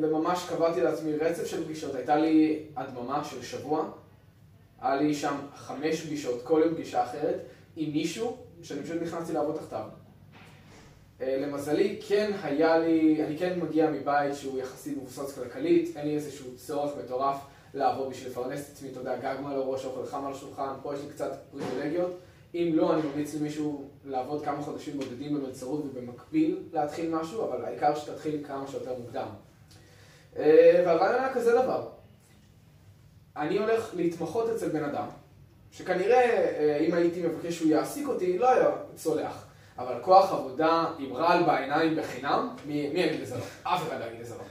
[0.00, 3.90] וממש קבעתי לעצמי רצף של פגישות, הייתה לי הדממה של שבוע,
[4.80, 7.40] היה לי שם חמש פגישות, כל יום פגישה אחרת,
[7.76, 9.84] עם מישהו שאני פשוט נכנסתי לעבוד תחתיו.
[11.22, 16.14] אה, למזלי, כן היה לי, אני כן מגיע מבית שהוא יחסית מבוסס כלכלית, אין לי
[16.14, 17.36] איזשהו צורך מטורף
[17.74, 20.94] לעבוד בשביל לפרנס את עצמי, אתה יודע, גג מעל הראש, אוכל חם על השולחן, פה
[20.94, 22.18] יש לי קצת פריבילגיות.
[22.54, 27.94] אם לא, אני ממליץ למישהו לעבוד כמה חודשים בודדים במלצרות ובמקביל להתחיל משהו, אבל העיקר
[27.94, 29.28] שתתחיל כמה שיותר מוקדם.
[30.36, 31.88] אה, והרעיון היה כזה דבר.
[33.36, 35.06] אני הולך להתמחות אצל בן אדם,
[35.72, 39.49] שכנראה אה, אם הייתי מבקש שהוא יעסיק אותי, לא היה צולח.
[39.80, 43.42] אבל כוח עבודה עם רעל בעיניים בחינם, מי, יגיד לזה לא?
[43.62, 44.44] אף אחד לא יגיד לזה לא.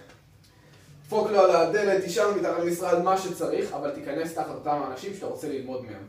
[1.06, 5.26] דפוק לו על הדלת, תשאל מתחת למשרד מה שצריך, אבל תיכנס תחת אותם האנשים שאתה
[5.26, 6.08] רוצה ללמוד מהם.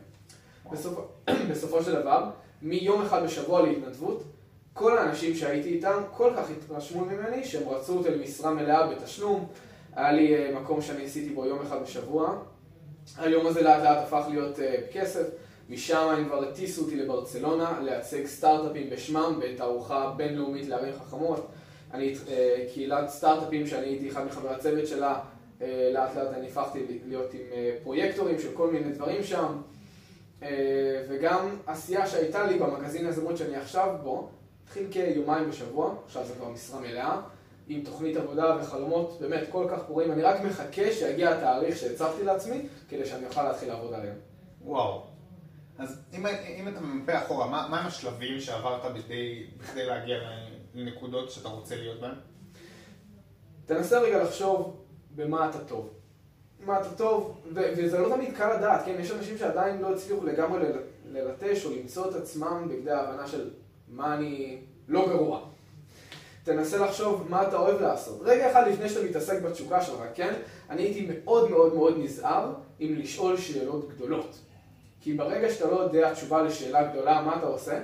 [0.71, 0.99] בסופ...
[1.51, 2.29] בסופו של דבר,
[2.61, 4.23] מיום אחד בשבוע להתנדבות,
[4.73, 9.47] כל האנשים שהייתי איתם כל כך התרשמו ממני שהם רצו אותי למשרה מלאה בתשלום.
[9.95, 12.35] היה לי אה, מקום שאני עשיתי בו יום אחד בשבוע.
[13.17, 15.27] היום הזה לאט לאט הפך להיות uh, כסף.
[15.71, 21.47] משם הם כבר הטיסו אותי לברצלונה לייצג סטארט-אפים בשמם בתערוכה בינלאומית לערים חכמות.
[21.93, 25.19] אני, אה, קהילת סטארט-אפים שאני הייתי אחד מחברי הצוות שלה,
[25.61, 29.61] אה, לאט לאט אני הפכתי להיות עם אה, פרויקטורים של כל מיני דברים שם.
[31.09, 34.29] וגם עשייה שהייתה לי במגזין הזמות שאני עכשיו בו,
[34.63, 37.21] התחיל כיומיים בשבוע, עכשיו זה כבר משרה מלאה,
[37.67, 42.61] עם תוכנית עבודה וחלומות באמת כל כך פורים, אני רק מחכה שיגיע התאריך שהצבתי לעצמי,
[42.89, 44.15] כדי שאני אוכל להתחיל לעבוד עליהם.
[44.65, 45.10] וואו.
[45.81, 46.25] אז אם,
[46.59, 50.17] אם אתה ממפה אחורה, מה, מה הם השלבים שעברת בכדי, בכדי להגיע
[50.75, 52.15] לנקודות שאתה רוצה להיות בהן?
[53.65, 54.77] תנסה רגע לחשוב
[55.15, 55.89] במה אתה טוב.
[56.65, 58.95] מה אתה טוב, וזה לא תמיד קל לדעת, כן?
[58.99, 60.77] יש אנשים שעדיין לא הצליחו לגמרי ל-
[61.17, 63.49] ללטש או למצוא את עצמם בכדי ההבנה של
[63.87, 65.39] מה אני לא גרוע.
[66.43, 68.19] תנסה לחשוב מה אתה אוהב לעשות.
[68.21, 70.33] רגע אחד לפני שאתה מתעסק בתשוקה שלך, כן?
[70.69, 74.39] אני הייתי מאוד מאוד מאוד נזהר עם לשאול שאלות גדולות.
[75.01, 77.79] כי ברגע שאתה לא יודע תשובה לשאלה גדולה, מה אתה עושה?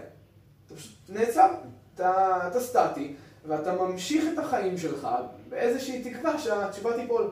[0.66, 1.48] אתה פשוט נעצר,
[1.96, 3.14] אתה, אתה סטטי,
[3.48, 5.08] ואתה ממשיך את החיים שלך
[5.50, 7.32] באיזושהי תקווה שהתשובה תיפול.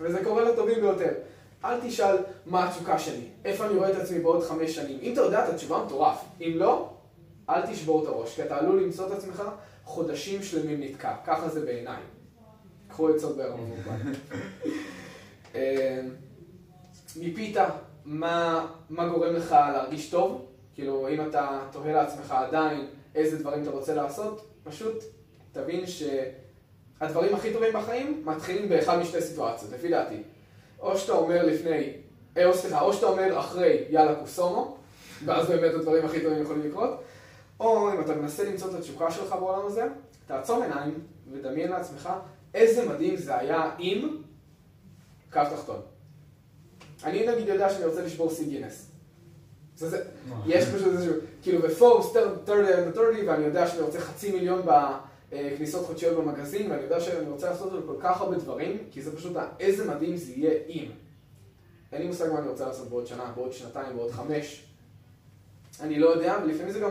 [0.00, 1.12] וזה קורה לטובים ביותר.
[1.64, 2.16] אל תשאל
[2.46, 4.98] מה התשוקה שלי, איפה אני רואה את עצמי בעוד חמש שנים.
[5.02, 6.24] אם אתה יודע את התשובה, מטורף.
[6.40, 6.90] אם לא,
[7.50, 9.42] אל תשבור את הראש, כי אתה עלול למצוא את עצמך
[9.84, 11.14] חודשים שלמים נתקע.
[11.26, 12.02] ככה זה בעיניי.
[12.88, 14.12] קחו עצות בערב מוגבל.
[15.54, 16.00] אה,
[17.16, 17.56] מיפית
[18.04, 23.70] מה, מה גורם לך להרגיש טוב, כאילו אם אתה תוהה לעצמך עדיין איזה דברים אתה
[23.70, 25.04] רוצה לעשות, פשוט
[25.52, 30.22] תבין שהדברים הכי טובים בחיים מתחילים באחד משתי סיטואציות, לפי דעתי.
[30.80, 31.92] או שאתה אומר לפני,
[32.36, 34.76] אה, או סליחה, או שאתה אומר אחרי יאללה קוסומו,
[35.24, 37.02] ואז באמת הדברים הכי טובים יכולים לקרות,
[37.60, 39.88] או אם אתה מנסה למצוא את התשוקה שלך בעולם הזה,
[40.26, 40.98] תעצום עיניים
[41.32, 42.08] ודמיין לעצמך
[42.54, 44.16] איזה מדהים זה היה אם
[45.32, 45.80] קו תחתון.
[47.04, 48.90] אני נגיד יודע שאני רוצה לשבור שיא גינס.
[50.46, 52.12] יש פשוט איזשהו, כאילו בפורס,
[52.46, 57.30] 30 and 30, ואני יודע שאני רוצה חצי מיליון בכניסות חודשיות במגזין, ואני יודע שאני
[57.30, 60.52] רוצה לעשות את זה כל כך הרבה דברים, כי זה פשוט איזה מדהים זה יהיה
[60.68, 60.90] אם.
[61.92, 64.64] אין לי מושג מה אני רוצה לעשות בעוד שנה, בעוד שנתיים, בעוד חמש.
[65.80, 66.90] אני לא יודע, ולפעמים זה גם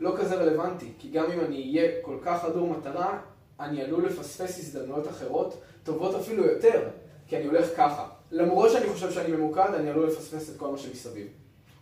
[0.00, 3.18] לא כזה רלוונטי, כי גם אם אני אהיה כל כך חדור מטרה,
[3.60, 6.88] אני עלול לפספס הזדמנויות אחרות, טובות אפילו יותר,
[7.28, 8.08] כי אני הולך ככה.
[8.32, 11.26] למרות שאני חושב שאני ממוקד, אני עלול לפספס את כל מה שמסביב.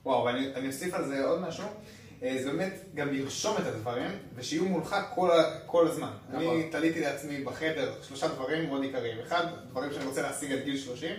[0.05, 1.65] וואו, ואני אוסיף על זה עוד משהו.
[2.23, 5.31] אה, זה באמת גם לרשום את הדברים, ושיהיו מולך כל,
[5.67, 6.11] כל הזמן.
[6.29, 6.55] נכון.
[6.55, 9.19] אני תליתי לעצמי בחדר שלושה דברים מאוד עיקריים.
[9.27, 11.11] אחד, דברים שאני רוצה להשיג עד גיל 30.
[11.11, 11.17] יש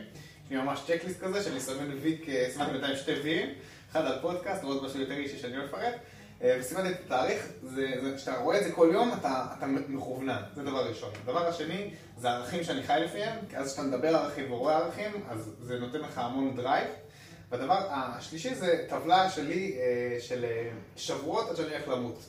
[0.51, 2.17] לי ממש checklist כזה, שאני סומן וי,
[2.53, 3.49] סימנתי בינתיים שתי ויים.
[3.91, 5.93] אחד על פודקאסט, ועוד משהו יותר אישי שאני לא אפרט.
[6.43, 7.51] אה, וסימנתי את התאריך,
[8.15, 11.09] כשאתה רואה את זה כל יום, אתה, אתה מכוונן, זה דבר ראשון.
[11.23, 15.51] הדבר השני, זה ערכים שאני חי לפיהם, כי אז כשאתה מדבר ערכים ורואה ערכים, אז
[15.61, 16.87] זה נותן לך המון drive.
[17.51, 22.19] והדבר השלישי זה טבלה שלי אה, של אה, שבועות עד שאני הולך למות.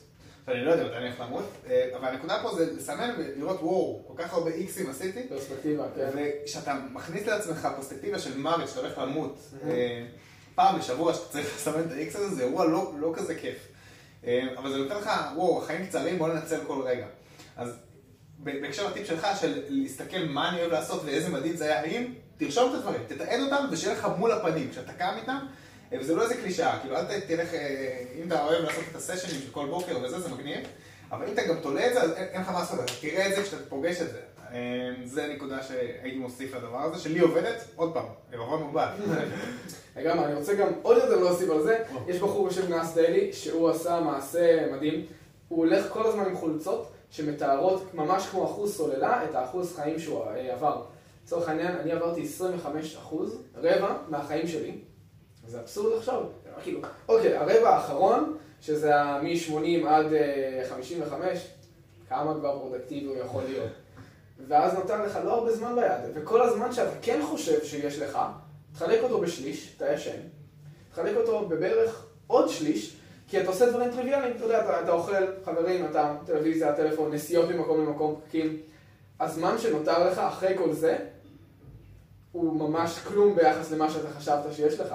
[0.48, 1.44] אני לא יודע מתי אני הולך למות,
[1.96, 5.28] אבל הנקודה פה זה לסמן ולראות וואו, כל כך הרבה איקסים עשיתי.
[5.28, 6.08] פרספקטיבה, כן.
[6.14, 9.38] וכשאתה מכניס לעצמך פרספקטיבה של מוות, שאתה הולך למות,
[10.54, 13.71] פעם בשבוע שאתה צריך לסמן את האיקס הזה, זה אירוע לא, לא כזה כיף.
[14.56, 17.06] אבל זה נותן לך, וואו, החיים קצרים, בוא ננצל כל רגע.
[17.56, 17.76] אז
[18.38, 22.70] בהקשר לטיפ שלך, של להסתכל מה אני אוהב לעשות ואיזה מדהים זה היה, האם תרשום
[22.70, 25.38] את הדברים, תתעד אותם ושיהיה לך מול הפנים כשאתה קם איתם,
[26.00, 27.48] וזה לא איזה קלישאה, כאילו אל תלך,
[28.22, 30.60] אם אתה אוהב לעשות את הסשנים של כל בוקר וזה, זה מגניב,
[31.10, 33.34] אבל אם אתה גם תולה את זה, אז אין לך מה לעשות, אתה תראה את
[33.34, 34.20] זה כשאתה פוגש את זה.
[35.04, 38.88] זה נקודה שהייתי מוסיף לדבר הזה, שלי עובדת, עוד פעם, ערבון מוגבל.
[39.96, 43.70] לגמרי, אני רוצה גם עוד יותר להוסיף על זה, יש בחור בשם Nas Daily, שהוא
[43.70, 45.06] עשה מעשה מדהים,
[45.48, 50.24] הוא הולך כל הזמן עם חולצות שמתארות ממש כמו אחוז סוללה את האחוז חיים שהוא
[50.50, 50.82] עבר.
[51.24, 54.78] לצורך העניין, אני עברתי 25 אחוז, רבע מהחיים שלי,
[55.46, 56.22] זה אבסורד עכשיו,
[56.62, 60.06] כאילו, אוקיי, הרבע האחרון, שזה מ-80 עד
[60.68, 61.48] 55,
[62.08, 63.70] כמה כבר פרודקטיבי הוא יכול להיות.
[64.48, 68.18] ואז נותן לך לא הרבה זמן ביד, וכל הזמן שאתה כן חושב שיש לך,
[68.74, 70.20] תחלק אותו בשליש, אתה ישן,
[70.90, 72.96] תחלק אותו בבערך עוד שליש,
[73.28, 77.48] כי אתה עושה דברים טריוויאליים, אתה יודע, אתה, אתה אוכל, חברים, אתה טלוויזיה, טלפון, נסיעות
[77.50, 78.56] ממקום למקום, פקקים.
[79.20, 80.98] הזמן שנותר לך אחרי כל זה,
[82.32, 84.94] הוא ממש כלום ביחס למה שאתה חשבת שיש לך.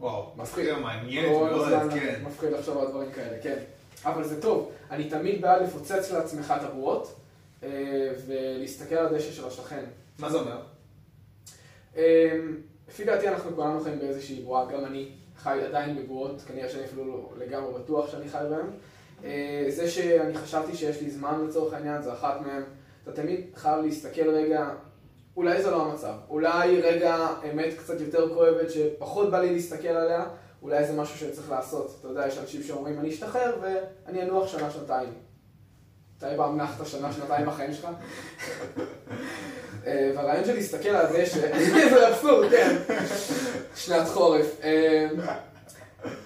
[0.00, 0.72] וואו, מפחיד.
[0.72, 2.20] מעניין, לא כן.
[2.24, 3.58] מפחיד לחשוב על דברים כאלה, כן.
[4.04, 7.14] אבל זה טוב, אני תמיד בעד לפוצץ לעצמך את הבועות,
[8.26, 9.84] ולהסתכל על הדשא של השכן.
[10.18, 10.60] מה זה אומר?
[11.96, 12.40] אה,
[12.88, 17.04] לפי דעתי אנחנו כולנו חיים באיזושהי בועה, גם אני חי עדיין בבועות, כנראה שאני אפילו
[17.06, 18.66] לא לגמרי בטוח שאני חי בהן.
[19.24, 22.62] אה, זה שאני חשבתי שיש לי זמן לצורך העניין, זה אחת מהן.
[23.02, 24.70] אתה תמיד חייב להסתכל רגע,
[25.36, 30.26] אולי זה לא המצב, אולי רגע אמת קצת יותר כואבת שפחות בא לי להסתכל עליה,
[30.62, 31.96] אולי זה משהו שאני לעשות.
[32.00, 34.70] אתה יודע, יש אנשים שאומרים, אני אשתחרר ואני אנוח שנה,
[36.20, 36.32] שנתיים.
[36.32, 37.88] מתי פעם נחת שנה, שנתיים בחיים שלך?
[39.86, 41.58] אה, והרעיון של להסתכל על הדשא,
[41.90, 42.76] זה אבסורד, כן.
[43.76, 44.60] שנת חורף.
[44.62, 45.08] אה,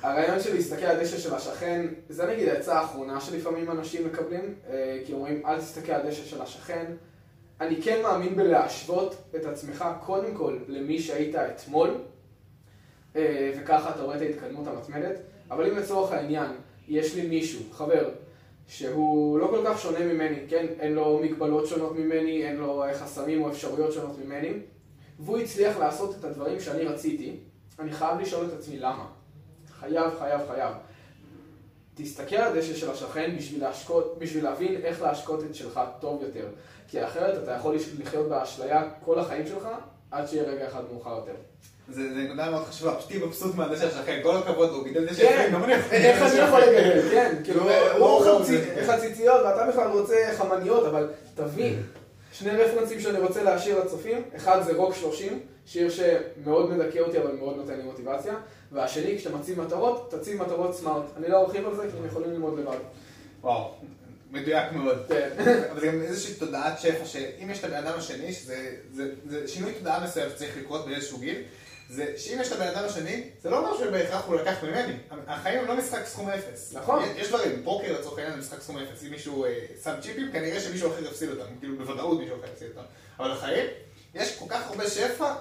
[0.02, 4.98] הרעיון של להסתכל על הדשא של השכן, זה נגיד העצה האחרונה שלפעמים אנשים מקבלים, אה,
[5.06, 6.84] כי אומרים אל תסתכל על הדשא של השכן.
[7.60, 11.90] אני כן מאמין בלהשוות את עצמך קודם כל למי שהיית אתמול,
[13.14, 15.16] וככה אתה רואה את ההתקדמות המתמדת,
[15.50, 16.50] אבל אם לצורך העניין
[16.88, 18.10] יש לי מישהו, חבר,
[18.66, 20.66] שהוא לא כל כך שונה ממני, כן?
[20.80, 24.52] אין לו מגבלות שונות ממני, אין לו חסמים או אפשרויות שונות ממני,
[25.18, 27.36] והוא הצליח לעשות את הדברים שאני רציתי,
[27.78, 29.06] אני חייב לשאול את עצמי למה.
[29.80, 30.74] חייב, חייב, חייב.
[31.94, 36.48] תסתכל על הדשא של השכן בשביל, להשקות, בשביל להבין איך להשקות את שלך טוב יותר.
[36.88, 39.68] כי אחרת אתה יכול לחיות באשליה כל החיים שלך,
[40.12, 41.32] עד שיהיה רגע אחד מאוחר יותר.
[41.88, 45.42] זה נקודה מאוד חשובה, פשוט תהיי מבסוט מהדשא שלכם, כל הכבוד לו, גידל דשא כן,
[45.42, 48.42] שלכם, גם אני יכול איך אני יכול לגדל, כן, כאילו, לא, הוא לא,
[48.86, 51.82] חציציות ואתה בכלל רוצה חמניות, אבל תבין,
[52.32, 57.32] שני רפרנסים שאני רוצה להשאיר לצופים, אחד זה רוק 30, שיר שמאוד מדכא אותי אבל
[57.32, 58.34] מאוד נותן לי מוטיבציה,
[58.72, 61.04] והשני, כשאתה מציב מטרות, תציב מטרות סמארט.
[61.16, 62.76] אני לא ארחיב על זה כי הם יכולים ללמוד לבד.
[63.42, 63.70] וואו,
[64.32, 65.04] מדויק מאוד.
[65.08, 65.28] כן.
[65.72, 68.56] אבל זה גם איזושהי תודעת שפע, שאם יש את הבן אדם השני, שזה
[68.92, 71.42] זה, זה שינוי תודעה מסוים שצריך לקרות באיזשהו גיל,
[71.90, 74.94] זה שאם יש את הבן אדם השני, זה לא אומר שבהכרח הוא לקח ממני.
[75.26, 76.72] החיים הם לא משחק סכום אפס.
[76.76, 77.02] נכון.
[77.16, 79.02] יש- דברים, פוקר לצורך העניין זה משחק סכום אפס.
[79.04, 79.50] אם מישהו אה,
[79.84, 81.44] שם צ'יפים, כנראה שמישהו אחר יפסיד אותם.
[81.60, 82.82] כאילו בוודאות מישהו אחר יפסיד אותם.
[83.18, 83.66] אבל החיים,
[84.14, 85.34] יש כל כך הרבה שפע,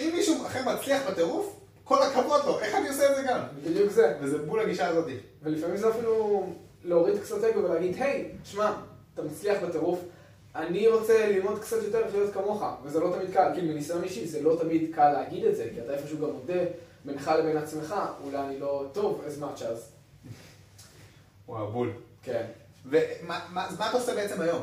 [0.00, 3.40] אם מישהו אחר מצליח בטירוף, כל הכבוד לו, איך אני עושה את זה גם?
[3.64, 4.14] בדיוק זה.
[4.20, 5.06] וזה בול הגישה הזאת.
[5.42, 6.46] ולפעמים זה אפילו
[6.84, 8.72] להוריד קצת אגו ולהגיד, היי, שמע,
[9.14, 10.00] אתה מצליח בטירוף,
[10.54, 14.26] אני רוצה ללמוד קצת יותר איך להיות כמוך, וזה לא תמיד קל, כאילו מניסיון אישי
[14.26, 16.60] זה לא תמיד קל להגיד את זה, כי אתה איפשהו גם מודה
[17.04, 17.94] בינך לבין עצמך,
[18.24, 19.78] אולי אני לא טוב as much as.
[21.48, 21.92] וואו, בול.
[22.22, 22.44] כן.
[22.86, 23.00] ומה
[23.52, 24.62] מה- אז מה אתה עושה בעצם היום?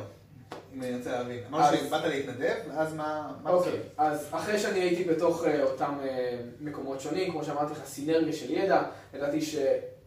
[0.75, 1.39] אם אני רוצה להבין.
[1.49, 3.79] אמרת אז- שבאת להתנדב, ואז מה אוקיי?
[3.97, 8.51] אז אחרי שאני הייתי בתוך אה, אותם אה, מקומות שונים, כמו שאמרתי לך, סינרגיה של
[8.51, 9.41] ידע, ידעתי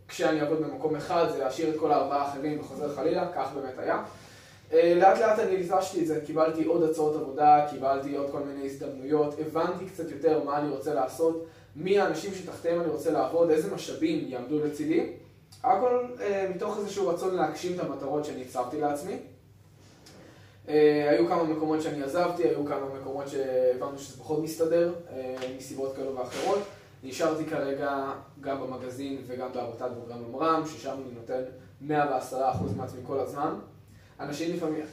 [0.08, 4.02] שכשאני אעבוד במקום אחד זה להשאיר את כל הארבעה האחרים וחוזר חלילה, כך באמת היה.
[4.72, 8.66] אה, לאט לאט אני ליטשתי את זה, קיבלתי עוד הצעות עבודה, קיבלתי עוד כל מיני
[8.66, 13.74] הזדמנויות, הבנתי קצת יותר מה אני רוצה לעשות, מי האנשים שתחתיהם אני רוצה לעבוד, איזה
[13.74, 15.12] משאבים יעמדו לצידי.
[15.64, 19.16] הכל אה, מתוך איזשהו רצון להגשים את המטרות שאני הצבתי לעצמי.
[20.68, 25.96] אה, היו כמה מקומות שאני עזבתי, היו כמה מקומות שהבנו שזה פחות מסתדר, אה, מסיבות
[25.96, 26.58] כאלו ואחרות.
[27.04, 31.42] נשארתי כרגע גם במגזין וגם בעמותת בוגרי ממר"ם, ששם אני נותן
[31.88, 33.54] 110% מעצמי כל הזמן.
[34.20, 34.84] אנשים לפעמים,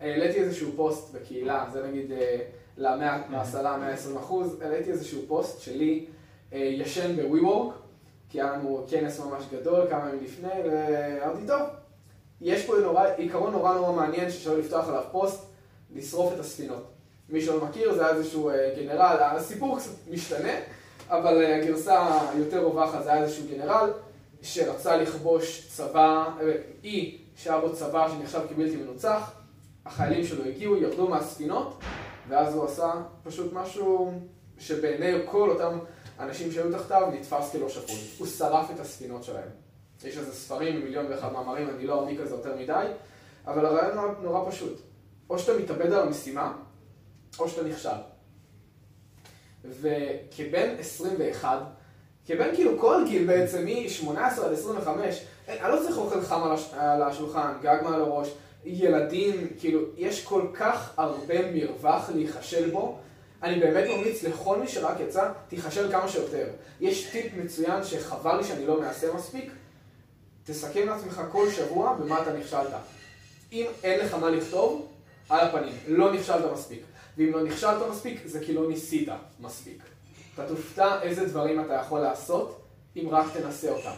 [0.00, 2.38] העליתי איזשהו פוסט בקהילה, זה נגיד אה,
[2.76, 6.06] ל-10, 120 אחוז, העליתי איזשהו פוסט שלי
[6.52, 7.72] אה, ישן ב-WeWork,
[8.28, 11.60] כי היה לנו כנס ממש גדול כמה ימים לפני, ואמרתי, טוב,
[12.40, 15.44] יש פה נורא, עיקרון נורא נורא מעניין ששווה לפתוח עליו פוסט,
[15.94, 16.84] לשרוף את הספינות.
[17.28, 20.52] מי שלא מכיר, זה היה איזשהו אה, גנרל, הסיפור קצת משתנה,
[21.08, 23.90] אבל אה, הגרסה היותר רווחת זה היה איזשהו גנרל
[24.42, 26.52] שרצה לכבוש צבא, אה,
[26.84, 29.32] אי שהיה בו צבא שנחשב כבלתי מנוצח,
[29.86, 31.78] החיילים שלו הגיעו, ירדו מהספינות,
[32.28, 32.92] ואז הוא עשה
[33.24, 34.12] פשוט משהו
[34.58, 35.78] שבעיני כל אותם
[36.18, 37.96] אנשים שהיו תחתיו נתפס כלא שפוי.
[38.18, 39.48] הוא שרף את הספינות שלהם.
[40.04, 42.86] יש איזה ספרים מיליון ואחד מאמרים, אני לא אעמיק על זה יותר מדי,
[43.46, 44.80] אבל הרעיון נורא, פשוט.
[45.30, 46.52] או שאתה מתאבד על המשימה,
[47.38, 47.88] או שאתה נכשל.
[49.80, 51.58] וכבן 21,
[52.26, 56.70] כבן כאילו כל גיל בעצם, מ-18 עד 25, אני לא צריך אוכל חם על, הש...
[56.74, 58.28] על השולחן, גג מעל הראש,
[58.64, 62.98] ילדים, כאילו, יש כל כך הרבה מרווח להיכשל בו.
[63.42, 66.46] אני באמת ממליץ לכל מי שרק יצא, תיכשל כמה שיותר.
[66.80, 69.52] יש טיפ מצוין שחבל לי שאני לא מעשה מספיק,
[70.44, 72.72] תסכם לעצמך כל שבוע במה אתה נכשלת.
[73.52, 74.86] אם אין לך מה לכתוב,
[75.28, 76.82] על הפנים, לא נכשלת מספיק.
[77.18, 79.08] ואם לא נכשלת מספיק, זה כי לא ניסית
[79.40, 79.82] מספיק.
[80.34, 82.60] אתה תופתע איזה דברים אתה יכול לעשות,
[82.96, 83.90] אם רק תנסה אותם.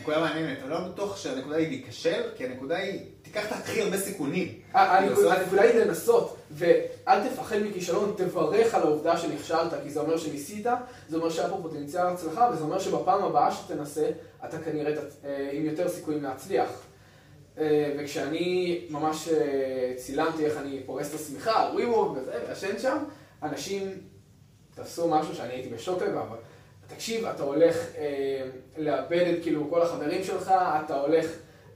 [0.00, 3.98] נקודה מעניינת, אני לא בטוח שהנקודה היא להיכשל, כי הנקודה היא, תיקח את הכי הרבה
[3.98, 4.60] סיכונים.
[4.72, 10.66] הנקודה הנקודה היא לנסות, ואל תפחד מכישלון, תברך על העובדה שנכשלת, כי זה אומר שניסית,
[11.08, 14.10] זה אומר שהיה פה פוטנציאל הצלחה, וזה אומר שבפעם הבאה שתנסה,
[14.44, 14.92] אתה כנראה
[15.24, 16.68] אה, עם יותר סיכויים להצליח.
[17.58, 22.98] אה, וכשאני ממש אה, צילמתי איך אני פורס את השמיכה, WeWork וזה, וישן שם,
[23.42, 23.82] אנשים
[24.74, 26.22] תפסו משהו שאני הייתי בשוק לגביו.
[26.22, 26.36] אבל
[26.86, 28.46] תקשיב, אתה הולך אה,
[28.76, 31.26] לאבד את כאילו כל החברים שלך, אתה הולך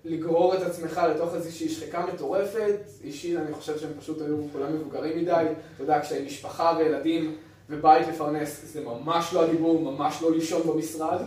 [0.04, 2.76] לגרור את עצמך לתוך איזושהי שחיקה מטורפת.
[3.04, 5.44] אישית, אני חושב שהם פשוט היו כולם מבוגרים מדי.
[5.74, 7.36] אתה יודע, משפחה וילדים
[7.70, 11.20] ובית לפרנס, זה ממש לא הדיבור, ממש לא לישון במשרד.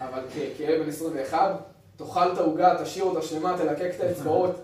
[0.00, 0.20] אבל
[0.56, 4.54] כילד בן 21, תאכל את העוגה, תשאיר אותה שלמה, תלקק את האצבעות.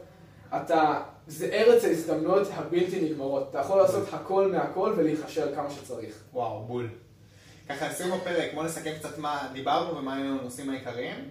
[0.57, 3.47] אתה, זה ארץ ההזדמנויות הבלתי נגמרות.
[3.51, 6.14] אתה יכול לעשות הכל מהכל ולהיכשל כמה שצריך.
[6.33, 6.89] וואו, בול.
[7.68, 11.30] ככה לסיום הפרק, בואו נסכם קצת מה דיברנו ומה היו הנושאים העיקריים.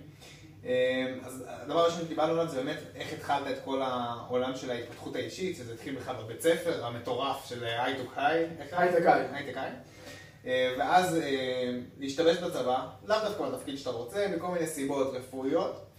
[0.65, 5.15] אה, אז הדבר הראשון שדיברנו עליו זה באמת איך התחלת את כל העולם של ההתפתחות
[5.15, 8.47] האישית, שזה התחיל בכלל בבית ספר המטורף של High Tech High.
[8.71, 9.25] High Tech High.
[9.33, 9.71] High Tech High.
[10.45, 15.90] אה, ואז אה, להשתמש בצבא, לאו דווקא בתפקיד שאתה רוצה, מכל מיני סיבות רפואיות.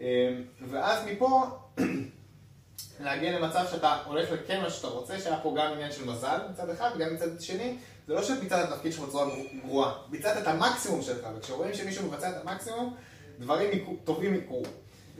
[0.00, 0.34] אה,
[0.70, 1.42] ואז מפה
[3.00, 6.70] להגיע למצב שאתה הולך לכן מה שאתה רוצה, שהיה פה גם עניין של מזל מצד
[6.70, 7.76] אחד, וגם מצד שני,
[8.06, 9.26] זה לא שביצעת את התפקיד שלך בצורה
[9.66, 12.94] גרועה, ביצעת את המקסימום שלך, וכשרואים שמישהו מבצע את המקסימום,
[13.40, 13.70] דברים
[14.04, 14.62] טובים יקרו.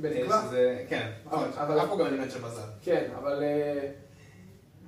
[0.00, 0.42] בתקווה.
[0.48, 2.60] שזה- כן, אבל- נכון, אבל- היה פה גם עניין של מזל.
[2.82, 3.88] כן, אבל אה,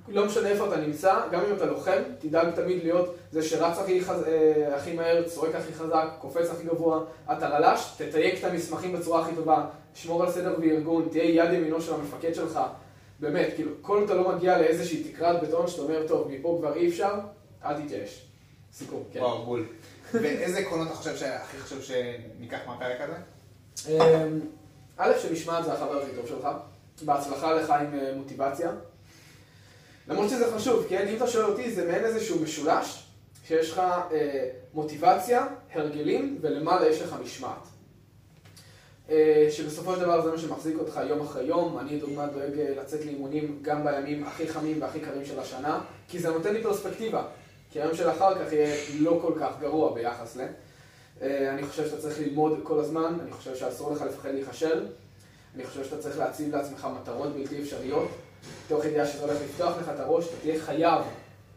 [0.07, 4.01] לא משנה איפה אתה נמצא, גם אם אתה לוחם, תדאג תמיד להיות זה שרץ הכי,
[4.05, 4.23] חז...
[4.27, 6.99] אה, הכי מהר, צועק הכי חזק, קופץ הכי גבוה,
[7.31, 11.81] אתה ללש, תתייק את המסמכים בצורה הכי טובה, שמור על סדר וארגון, תהיה יד ימינו
[11.81, 12.59] של המפקד שלך,
[13.19, 16.89] באמת, כאילו, כל אתה לא מגיע לאיזושהי תקרת בטון שאתה אומר, טוב, מפה כבר אי
[16.89, 17.13] אפשר,
[17.65, 18.25] אל תתייאש.
[18.73, 19.19] סיכום, כן.
[19.19, 19.65] וואו, בול.
[20.13, 23.15] ואיזה עקרונות אתה חושב שהכי חשוב שניקח מהפרק הזה?
[23.87, 24.39] אמ,
[24.97, 26.47] א', שמשמעת זה החבר הכי טוב שלך,
[27.05, 28.71] בהצלחה לך עם אה, מוטיבציה.
[30.07, 31.07] למרות שזה חשוב, כן?
[31.07, 33.03] אם אתה שואל אותי, זה מעין איזשהו משולש,
[33.47, 33.79] שיש לך
[34.11, 37.67] אה, מוטיבציה, הרגלים, ולמעלה יש לך משמעת.
[39.09, 41.79] אה, שבסופו של דבר זה מה שמחזיק אותך יום אחרי יום.
[41.79, 46.19] אני לדוגמה דואג אה, לצאת לאימונים גם בימים הכי חמים והכי קרים של השנה, כי
[46.19, 47.23] זה נותן לי פרספקטיבה.
[47.71, 50.41] כי היום של אחר כך יהיה לא כל כך גרוע ביחס ל...
[51.21, 54.85] אה, אני חושב שאתה צריך ללמוד כל הזמן, אני חושב שאסור לך לפחד להיכשל,
[55.55, 58.09] אני חושב שאתה צריך להציב לעצמך מטרות בלתי אפשריות,
[58.67, 61.01] תוך ידיעה שזה הולך לפתוח לך את הראש, אתה תהיה חייב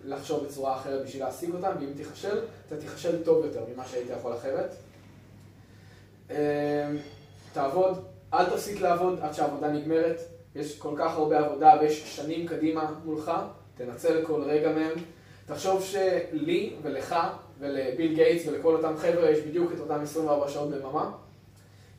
[0.05, 4.33] לחשוב בצורה אחרת בשביל להשיג אותם, ואם תיכשל, אתה תיכשל טוב יותר ממה שהיית יכול
[4.35, 4.75] אחרת.
[7.57, 8.05] תעבוד,
[8.35, 10.21] אל תפסיק לעבוד עד שהעבודה נגמרת,
[10.55, 13.33] יש כל כך הרבה עבודה ויש שנים קדימה מולך,
[13.77, 14.93] תנצל כל רגע מהם.
[15.47, 17.17] תחשוב שלי ולך
[17.59, 21.13] ולביל גייטס ולכל אותם חבר'ה יש בדיוק את אותם 24 שעות ביממה.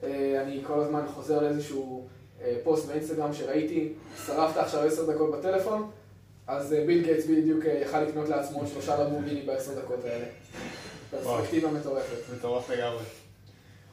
[0.04, 2.08] אה, אני כל הזמן חוזר לאיזשהו
[2.42, 3.94] אה, פוסט באינסטגרם שראיתי,
[4.26, 5.90] שרפת עכשיו 10 דקות בטלפון,
[6.48, 10.26] אז אה, ביל גייטס בדיוק יכל לקנות לעצמו שלושה למבורגיני בעשר דקות האלה.
[11.12, 12.34] פרספקטיבה מטורפת.
[12.38, 13.04] מטורף לגמרי.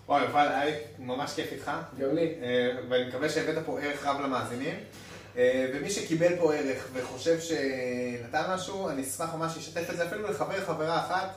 [0.09, 1.70] וואי, יובל, היה ממש כיף איתך.
[1.98, 2.34] גם לי.
[2.42, 4.74] אה, ואני מקווה שהבאת פה ערך רב למאזינים.
[5.36, 10.30] אה, ומי שקיבל פה ערך וחושב שנתן משהו, אני אשמח ממש לשתף את זה אפילו
[10.30, 11.28] לחבר חברה אחת,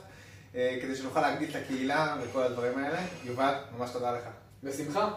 [0.54, 2.98] אה, כדי שנוכל להגדיל את הקהילה וכל הדברים האלה.
[3.24, 4.22] יובל, ממש תודה לך.
[4.62, 5.10] בשמחה.